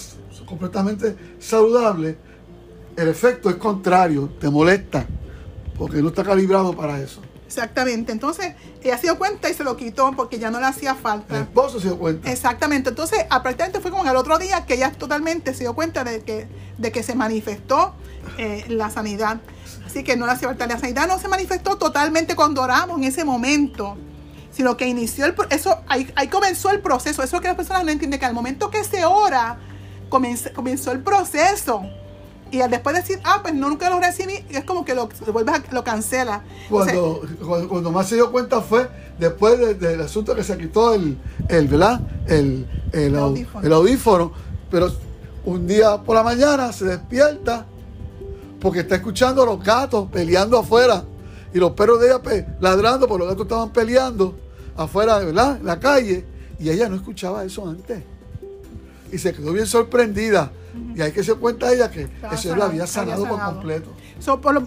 completamente 0.45 1.15
saludable, 1.39 2.17
el 2.95 3.08
efecto 3.08 3.49
es 3.49 3.55
contrario, 3.55 4.29
te 4.39 4.49
molesta 4.49 5.05
porque 5.77 6.01
no 6.01 6.10
está 6.10 6.23
calibrado 6.23 6.75
para 6.75 6.99
eso. 6.99 7.21
Exactamente. 7.45 8.12
Entonces, 8.12 8.53
ella 8.84 8.97
se 8.97 9.03
dio 9.03 9.17
cuenta 9.17 9.49
y 9.49 9.53
se 9.53 9.63
lo 9.63 9.77
quitó 9.77 10.12
porque 10.15 10.39
ya 10.39 10.51
no 10.51 10.60
le 10.60 10.65
hacía 10.65 10.95
falta. 10.95 11.36
El 11.36 11.43
esposo 11.43 11.79
se 11.79 11.88
dio 11.88 11.97
cuenta. 11.97 12.31
Exactamente. 12.31 12.89
Entonces, 12.89 13.25
prácticamente 13.29 13.79
fue 13.79 13.91
como 13.91 14.10
el 14.10 14.15
otro 14.15 14.38
día 14.38 14.65
que 14.65 14.75
ella 14.75 14.91
totalmente 14.91 15.53
se 15.53 15.63
dio 15.63 15.75
cuenta 15.75 16.03
de 16.03 16.21
que, 16.21 16.47
de 16.77 16.91
que 16.91 17.03
se 17.03 17.15
manifestó 17.15 17.93
eh, 18.38 18.65
la 18.67 18.89
sanidad. 18.89 19.39
Así 19.86 20.03
que 20.03 20.17
no 20.17 20.25
le 20.25 20.34
hacía 20.34 20.47
falta. 20.47 20.67
La 20.67 20.79
sanidad 20.79 21.08
no 21.08 21.19
se 21.19 21.27
manifestó 21.27 21.77
totalmente 21.77 22.36
cuando 22.36 22.62
oramos 22.62 22.97
en 22.97 23.05
ese 23.05 23.23
momento, 23.23 23.97
sino 24.51 24.75
que 24.75 24.88
inició 24.88 25.25
el 25.25 25.36
eso 25.51 25.79
ahí, 25.88 26.12
ahí 26.15 26.27
comenzó 26.27 26.71
el 26.71 26.81
proceso. 26.81 27.21
Eso 27.21 27.23
es 27.23 27.34
lo 27.34 27.41
que 27.41 27.47
las 27.47 27.58
personas 27.58 27.84
no 27.84 27.91
entienden, 27.91 28.19
que 28.19 28.25
al 28.25 28.34
momento 28.34 28.71
que 28.71 28.84
se 28.84 29.05
ora, 29.05 29.60
comenzó, 30.10 30.51
comenzó 30.53 30.91
el 30.91 31.01
proceso 31.01 31.84
y 32.56 32.70
después 32.70 32.96
decir, 32.96 33.20
ah, 33.24 33.39
pues 33.41 33.54
no, 33.54 33.70
nunca 33.70 33.89
lo 33.89 34.00
recibí, 34.00 34.34
es 34.50 34.63
como 34.63 34.86
que 34.86 34.96
lo, 34.96 35.10
lo 35.72 35.84
cancela. 35.84 36.44
Cuando, 36.70 37.22
cuando, 37.70 37.91
más 37.91 38.08
se 38.08 38.15
dio 38.15 38.32
cuenta 38.32 38.62
fue 38.62 38.88
después 39.20 39.80
del 39.80 40.02
asunto 40.02 40.36
que 40.36 40.44
se 40.44 40.58
quitó 40.58 40.94
el, 40.94 41.18
el, 41.50 41.68
¿verdad? 41.68 42.02
El, 42.28 42.65
el, 42.94 43.74
audífono. 43.74 44.32
Pero 44.72 44.91
un 45.44 45.68
día 45.68 46.02
por 46.02 46.15
la 46.15 46.24
mañana 46.24 46.72
se 46.72 46.86
despierta 46.86 47.65
porque 48.62 48.80
está 48.80 48.96
escuchando 48.96 49.44
a 49.44 49.46
los 49.46 49.63
gatos 49.63 50.10
peleando 50.12 50.58
afuera 50.58 51.04
y 51.54 51.60
los 51.60 51.72
perros 51.72 52.00
de 52.00 52.08
ella 52.08 52.22
pues, 52.22 52.46
ladrando 52.60 53.08
porque 53.08 53.20
los 53.20 53.30
gatos 53.30 53.46
estaban 53.46 53.72
peleando 53.72 54.36
afuera, 54.78 55.20
¿verdad? 55.20 55.58
En 55.58 55.65
la 55.65 55.80
calle. 55.80 56.26
Y 56.58 56.70
ella 56.70 56.88
no 56.88 56.96
escuchaba 56.96 57.44
eso 57.44 57.68
antes. 57.68 58.02
Y 59.12 59.18
se 59.18 59.34
quedó 59.34 59.52
bien 59.52 59.68
sorprendida 59.68 60.52
y 60.96 61.02
hay 61.02 61.12
que 61.12 61.24
se 61.24 61.34
cuenta 61.36 61.72
ella 61.72 61.92
que 61.92 62.10
el 62.32 62.38
Señor 62.38 62.58
la 62.58 62.66
había 62.66 62.88
sanado, 62.88 63.28
por 63.28 63.40
completo. 63.42 63.94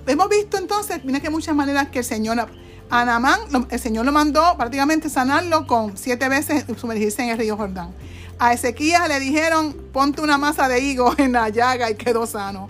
hemos 0.07 0.29
visto 0.29 0.59
entonces, 0.59 1.05
mira 1.05 1.21
que 1.21 1.29
hay 1.29 1.33
muchas 1.33 1.55
maneras 1.55 1.89
que 1.89 2.01
el 2.01 2.05
Señor, 2.05 2.49
a 2.91 3.05
Namán, 3.05 3.41
el 3.71 3.81
Señor 3.81 4.05
lo 4.05 4.13
mandó 4.13 4.57
prácticamente 4.57 5.09
sanarlo 5.09 5.67
con 5.67 5.97
siete 5.97 6.29
veces 6.29 6.65
sumergirse 6.79 7.23
en 7.23 7.31
el 7.31 7.39
río 7.39 7.57
Jordán. 7.57 7.93
A 8.39 8.53
Ezequías 8.53 9.09
le 9.09 9.19
dijeron, 9.19 9.77
ponte 9.93 10.21
una 10.21 10.39
masa 10.39 10.69
de 10.69 10.81
higo 10.81 11.15
en 11.19 11.33
la 11.33 11.49
llaga 11.49 11.91
y 11.91 11.95
quedó 11.95 12.27
sano. 12.27 12.69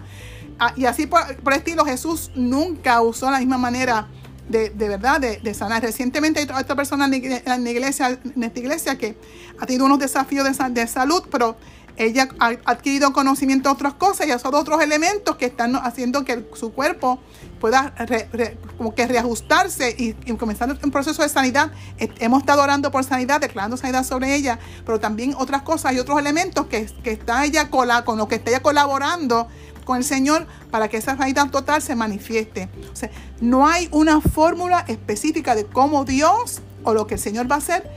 Ah, 0.59 0.73
y 0.77 0.87
así 0.87 1.07
por, 1.07 1.21
por 1.37 1.53
estilo, 1.53 1.85
Jesús 1.85 2.31
nunca 2.35 3.01
usó 3.01 3.31
la 3.31 3.39
misma 3.39 3.59
manera 3.59 4.09
de, 4.49 4.71
de 4.71 4.89
verdad 4.89 5.21
de, 5.21 5.39
de, 5.39 5.55
sanar. 5.55 5.83
Recientemente 5.83 6.41
hay 6.41 6.47
otra 6.47 6.75
persona 6.75 7.05
en 7.05 7.65
la 7.65 7.71
iglesia, 7.71 8.19
en 8.35 8.43
esta 8.43 8.59
iglesia 8.59 8.99
que 8.99 9.17
ha 9.59 9.67
tenido 9.67 9.85
unos 9.85 9.99
desafíos 9.99 10.45
de, 10.45 10.71
de 10.71 10.87
salud, 10.87 11.23
pero 11.31 11.57
ella 11.99 12.29
ha 12.39 12.53
adquirido 12.65 13.13
conocimiento 13.13 13.69
de 13.69 13.75
otras 13.75 13.95
cosas 13.95 14.27
y 14.27 14.39
son 14.39 14.55
otros 14.55 14.81
elementos 14.81 15.37
que 15.37 15.47
están 15.47 15.77
haciendo 15.77 16.25
que 16.25 16.47
su 16.55 16.73
cuerpo 16.73 17.19
pueda 17.61 17.93
como 18.77 18.95
que 18.95 19.07
reajustarse 19.07 19.95
y, 19.99 20.13
comenzar 20.35 20.79
un 20.83 20.91
proceso 20.91 21.23
de 21.23 21.29
sanidad. 21.29 21.73
Hemos 21.99 22.41
estado 22.41 22.63
orando 22.63 22.91
por 22.91 23.05
sanidad, 23.05 23.41
declarando 23.41 23.77
sanidad 23.77 24.05
sobre 24.05 24.35
ella, 24.35 24.59
pero 24.87 25.01
también 25.01 25.35
otras 25.37 25.63
cosas 25.63 25.93
y 25.93 25.99
otros 25.99 26.19
elementos 26.19 26.67
que, 26.67 26.87
que 27.03 27.11
está 27.11 27.45
ella 27.45 27.69
con 27.69 28.19
lo 28.19 28.29
que 28.29 28.37
está 28.37 28.51
ella 28.51 28.63
colaborando 28.63 29.49
con 29.85 29.97
el 29.97 30.05
Señor 30.05 30.47
para 30.71 30.89
que 30.89 30.99
esa 30.99 31.17
sanidad 31.17 31.51
total 31.51 31.81
se 31.81 31.97
manifieste. 31.97 32.69
No 33.41 33.67
hay 33.67 33.89
una 33.91 34.21
fórmula 34.21 34.85
específica 34.87 35.55
de 35.55 35.65
cómo 35.65 36.05
Dios 36.05 36.61
o 36.85 36.93
lo 36.95 37.07
que 37.07 37.15
el 37.15 37.21
Señor 37.21 37.51
va 37.51 37.57
a 37.57 37.59
hacer, 37.59 37.91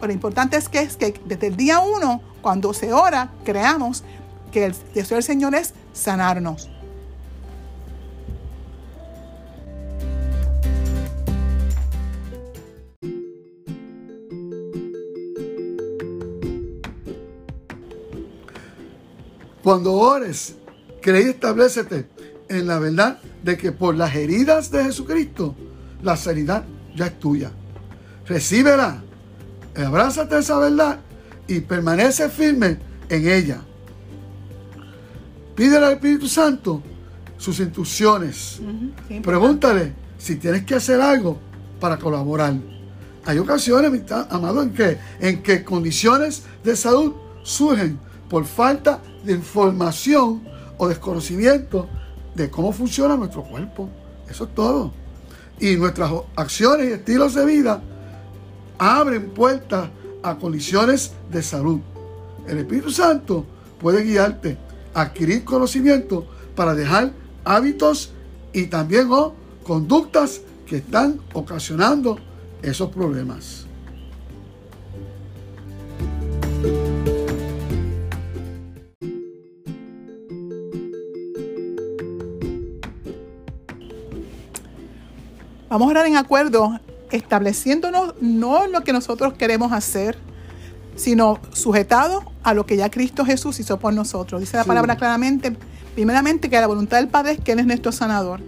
pero 0.00 0.08
lo 0.08 0.14
importante 0.14 0.56
es 0.56 0.68
que, 0.68 0.80
es 0.80 0.96
que 0.96 1.20
desde 1.26 1.48
el 1.48 1.56
día 1.56 1.80
uno 1.80 2.22
cuando 2.40 2.72
se 2.72 2.92
ora, 2.92 3.30
creamos 3.44 4.02
que 4.50 4.64
el 4.64 4.74
deseo 4.94 5.16
del 5.16 5.24
Señor 5.24 5.54
es 5.54 5.74
sanarnos. 5.92 6.70
Cuando 19.62 19.92
ores, 19.92 20.56
cree 21.02 21.26
y 21.26 21.28
establecete 21.30 22.08
en 22.48 22.66
la 22.66 22.78
verdad 22.78 23.20
de 23.42 23.58
que 23.58 23.72
por 23.72 23.94
las 23.94 24.14
heridas 24.14 24.70
de 24.70 24.84
Jesucristo, 24.84 25.54
la 26.02 26.16
sanidad 26.16 26.64
ya 26.96 27.06
es 27.06 27.18
tuya. 27.18 27.52
Recíbela, 28.26 29.02
abrázate 29.76 30.38
esa 30.38 30.58
verdad 30.58 31.00
y 31.46 31.60
permanece 31.60 32.28
firme 32.28 32.78
en 33.08 33.28
ella. 33.28 33.60
Pídele 35.54 35.86
al 35.86 35.92
Espíritu 35.94 36.28
Santo 36.28 36.82
sus 37.36 37.58
instrucciones. 37.60 38.60
Pregúntale 39.22 39.92
si 40.18 40.36
tienes 40.36 40.64
que 40.64 40.74
hacer 40.74 41.00
algo 41.00 41.38
para 41.80 41.98
colaborar. 41.98 42.54
Hay 43.26 43.38
ocasiones, 43.38 44.02
amado, 44.30 44.62
en 44.62 44.72
que, 44.72 44.98
en 45.18 45.42
que 45.42 45.64
condiciones 45.64 46.44
de 46.64 46.76
salud 46.76 47.12
surgen 47.42 47.98
por 48.28 48.44
falta 48.44 49.00
de 49.24 49.32
información 49.32 50.42
o 50.78 50.88
desconocimiento 50.88 51.88
de 52.34 52.48
cómo 52.50 52.72
funciona 52.72 53.16
nuestro 53.16 53.42
cuerpo. 53.42 53.90
Eso 54.28 54.44
es 54.44 54.54
todo. 54.54 54.92
Y 55.58 55.76
nuestras 55.76 56.10
acciones 56.36 56.88
y 56.88 56.92
estilos 56.92 57.34
de 57.34 57.44
vida 57.44 57.82
abren 58.80 59.28
puertas 59.30 59.90
a 60.22 60.36
condiciones 60.36 61.12
de 61.30 61.42
salud. 61.42 61.80
El 62.48 62.58
Espíritu 62.58 62.90
Santo 62.90 63.44
puede 63.78 64.02
guiarte 64.02 64.56
a 64.94 65.02
adquirir 65.02 65.44
conocimiento 65.44 66.26
para 66.56 66.74
dejar 66.74 67.12
hábitos 67.44 68.12
y 68.54 68.66
también 68.66 69.08
oh, 69.12 69.34
conductas 69.62 70.40
que 70.66 70.78
están 70.78 71.20
ocasionando 71.34 72.18
esos 72.62 72.90
problemas. 72.90 73.66
Vamos 85.68 85.86
a 85.86 85.90
orar 85.90 86.06
en 86.06 86.16
acuerdo 86.16 86.80
estableciéndonos 87.10 88.14
no 88.20 88.66
lo 88.66 88.82
que 88.82 88.92
nosotros 88.92 89.34
queremos 89.34 89.72
hacer, 89.72 90.18
sino 90.96 91.38
sujetado 91.52 92.24
a 92.42 92.54
lo 92.54 92.66
que 92.66 92.76
ya 92.76 92.90
Cristo 92.90 93.24
Jesús 93.24 93.58
hizo 93.60 93.78
por 93.78 93.94
nosotros. 93.94 94.40
Dice 94.40 94.56
la 94.56 94.64
palabra 94.64 94.96
claramente, 94.96 95.56
primeramente 95.94 96.50
que 96.50 96.60
la 96.60 96.66
voluntad 96.66 96.98
del 96.98 97.08
Padre 97.08 97.32
es 97.32 97.40
que 97.40 97.52
Él 97.52 97.60
es 97.60 97.66
nuestro 97.66 97.92
sanador. 97.92 98.40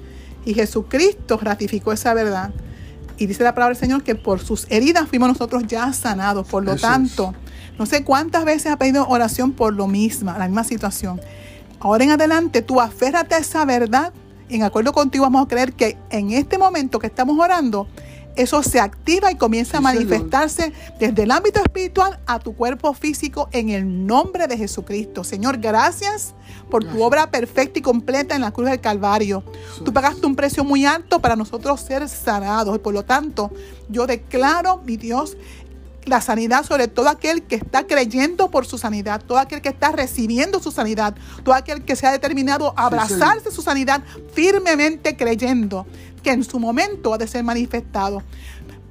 Y 0.45 0.55
Jesucristo 0.55 1.39
ratificó 1.41 1.93
esa 1.93 2.15
verdad. 2.15 2.53
Y 3.17 3.27
dice 3.27 3.45
la 3.45 3.55
palabra 3.55 3.75
del 3.75 3.81
Señor 3.81 4.03
que 4.03 4.15
por 4.15 4.41
sus 4.41 4.67
heridas 4.71 5.09
fuimos 5.09 5.29
nosotros 5.29 5.65
ya 5.67 5.93
sanados. 5.93 6.47
Por 6.49 6.65
lo 6.65 6.77
tanto, 6.77 7.35
no 7.79 7.87
sé 7.87 8.05
cuántas 8.05 8.45
veces 8.45 8.73
ha 8.73 8.77
pedido 8.77 9.07
oración 9.09 9.53
por 9.53 9.73
lo 9.75 9.87
mismo, 9.87 10.33
la 10.33 10.47
misma 10.47 10.65
situación. 10.65 11.21
Ahora 11.81 12.05
en 12.05 12.11
adelante, 12.11 12.63
tú 12.63 12.81
aférrate 12.81 13.35
a 13.35 13.39
esa 13.39 13.65
verdad. 13.65 14.13
En 14.49 14.63
acuerdo 14.63 14.93
contigo 14.93 15.25
vamos 15.25 15.45
a 15.45 15.49
creer 15.49 15.73
que 15.73 15.97
en 16.11 16.33
este 16.33 16.59
momento 16.59 16.99
que 16.99 17.07
estamos 17.07 17.39
orando, 17.39 17.89
eso 18.37 18.63
se 18.63 18.81
activa 18.81 19.31
y 19.31 19.37
comienza 19.37 19.79
a 19.79 19.81
manifestarse 19.81 20.73
desde 20.99 21.23
el 21.25 21.31
ámbito 21.31 21.61
espiritual 21.61 22.19
a 22.27 22.39
tu 22.39 22.55
cuerpo 22.55 22.95
físico 22.95 23.49
en 23.53 23.71
el 23.71 24.07
nombre 24.07 24.47
de 24.47 24.57
Jesucristo. 24.57 25.25
Señor, 25.25 25.59
gracias 25.59 26.35
por 26.71 26.85
tu 26.85 27.03
obra 27.03 27.31
perfecta 27.31 27.79
y 27.79 27.83
completa 27.83 28.35
en 28.35 28.41
la 28.41 28.51
cruz 28.51 28.71
del 28.71 28.81
Calvario. 28.81 29.43
Tú 29.85 29.93
pagaste 29.93 30.27
un 30.27 30.37
precio 30.37 30.65
muy 30.65 30.87
alto 30.87 31.21
para 31.21 31.37
nosotros 31.37 31.81
ser 31.81 32.09
sanados 32.09 32.77
y 32.77 32.79
por 32.79 32.95
lo 32.95 33.05
tanto 33.05 33.51
yo 33.89 34.07
declaro, 34.07 34.81
mi 34.85 34.97
Dios, 34.97 35.37
la 36.05 36.21
sanidad 36.21 36.65
sobre 36.65 36.89
todo 36.89 37.09
aquel 37.09 37.43
que 37.43 37.57
está 37.57 37.87
creyendo 37.87 38.51
por 38.51 38.67
su 38.67 38.79
sanidad, 38.79 39.23
todo 39.25 39.39
aquel 39.39 39.63
que 39.63 39.69
está 39.69 39.93
recibiendo 39.93 40.61
su 40.61 40.71
sanidad, 40.71 41.15
todo 41.45 41.55
aquel 41.55 41.85
que 41.85 41.97
se 41.97 42.07
ha 42.07 42.13
determinado 42.13 42.75
a 42.77 42.87
abrazarse 42.87 43.51
su 43.51 43.63
sanidad 43.63 44.03
firmemente 44.35 45.17
creyendo 45.17 45.87
que 46.23 46.31
en 46.31 46.45
su 46.45 46.59
momento 46.59 47.15
ha 47.15 47.19
de 47.19 47.27
ser 47.27 47.45
manifestado. 47.45 48.23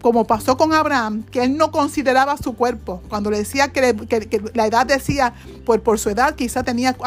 Como 0.02 0.26
pasó 0.26 0.58
con 0.58 0.74
Abraham, 0.74 1.24
que 1.24 1.44
él 1.44 1.58
no 1.58 1.72
consideraba 1.72 2.36
su 2.36 2.54
cuerpo. 2.54 3.04
Cuando 3.08 3.30
le 3.30 3.38
decía 3.38 3.72
que, 3.72 3.82
la 4.56 4.66
edad 4.66 4.86
decía, 4.88 5.34
pues 5.64 5.80
por 5.80 6.00
su 6.00 6.10
edad 6.10 6.34
quizá 6.36 6.64
tenía 6.64 6.98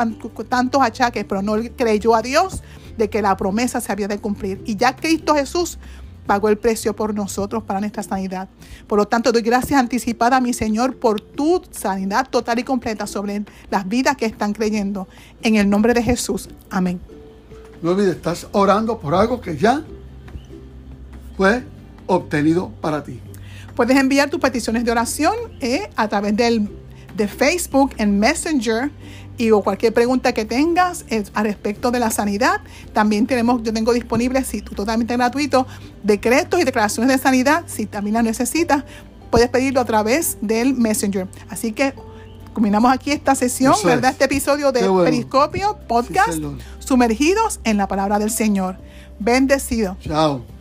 tantos 0.49 0.81
achaques, 0.81 1.25
pero 1.25 1.43
no 1.43 1.57
creyó 1.77 2.14
a 2.14 2.23
Dios 2.23 2.62
de 2.97 3.11
que 3.11 3.21
la 3.21 3.37
promesa 3.37 3.81
se 3.81 3.90
había 3.90 4.07
de 4.07 4.19
cumplir. 4.19 4.62
Y 4.64 4.77
ya 4.77 4.95
Cristo 4.95 5.35
Jesús 5.35 5.79
pagó 6.27 6.49
el 6.49 6.59
precio 6.59 6.95
por 6.95 7.15
nosotros 7.15 7.63
para 7.63 7.81
nuestra 7.81 8.03
sanidad. 8.03 8.49
Por 8.87 8.99
lo 8.99 9.07
tanto, 9.07 9.33
doy 9.33 9.43
gracias 9.43 9.79
anticipadas 9.79 10.39
a 10.39 10.41
mi 10.41 10.53
Señor 10.53 10.97
por 10.97 11.21
tu 11.21 11.63
sanidad 11.71 12.29
total 12.29 12.59
y 12.59 12.65
completa 12.65 13.07
sobre 13.07 13.45
las 13.71 13.89
vidas 13.89 14.17
que 14.17 14.27
están 14.27 14.53
creyendo. 14.53 15.09
En 15.43 15.57
el 15.57 15.69
nombre 15.69 15.95
de 15.95 16.03
Jesús. 16.03 16.49
Amén. 16.71 17.01
No 17.83 17.91
olvides, 17.91 18.17
estás 18.17 18.47
orando 18.53 18.99
por 18.99 19.15
algo 19.15 19.41
que 19.41 19.57
ya 19.57 19.85
fue 21.37 21.65
obtenido 22.07 22.71
para 22.81 23.05
ti. 23.05 23.21
Puedes 23.75 23.97
enviar 23.97 24.31
tus 24.31 24.41
peticiones 24.41 24.85
de 24.85 24.91
oración 24.91 25.35
eh, 25.61 25.91
a 25.97 26.09
través 26.09 26.37
del, 26.37 26.69
de 27.17 27.29
Facebook 27.29 27.91
en 27.99 28.19
Messenger 28.19 28.91
y 29.37 29.51
o 29.51 29.62
cualquier 29.62 29.92
pregunta 29.92 30.33
que 30.33 30.44
tengas 30.44 31.05
eh, 31.09 31.25
a 31.35 31.42
respecto 31.42 31.90
de 31.90 31.99
la 31.99 32.11
sanidad. 32.11 32.61
También 32.92 33.27
tenemos, 33.27 33.62
yo 33.62 33.73
tengo 33.73 33.92
disponible, 33.92 34.44
si 34.44 34.62
tú 34.62 34.75
totalmente 34.75 35.16
gratuito, 35.16 35.66
decretos 36.03 36.61
y 36.61 36.64
declaraciones 36.64 37.16
de 37.16 37.23
sanidad. 37.23 37.64
Si 37.66 37.87
también 37.87 38.14
las 38.14 38.25
necesitas, 38.25 38.85
puedes 39.31 39.49
pedirlo 39.49 39.81
a 39.81 39.85
través 39.85 40.38
del 40.40 40.75
Messenger. 40.75 41.27
Así 41.49 41.73
que 41.73 41.94
combinamos 42.53 42.92
aquí 42.92 43.11
esta 43.11 43.35
sesión, 43.35 43.75
¿verdad? 43.85 44.12
Este 44.12 44.25
episodio 44.25 44.70
de 44.70 44.88
Periscopio 45.05 45.79
Podcast, 45.88 46.40
sumergidos 46.79 47.61
en 47.64 47.77
la 47.77 47.88
palabra 47.88 48.18
del 48.18 48.31
Señor. 48.31 48.77
Bendecido. 49.18 49.97
Chao. 50.01 50.54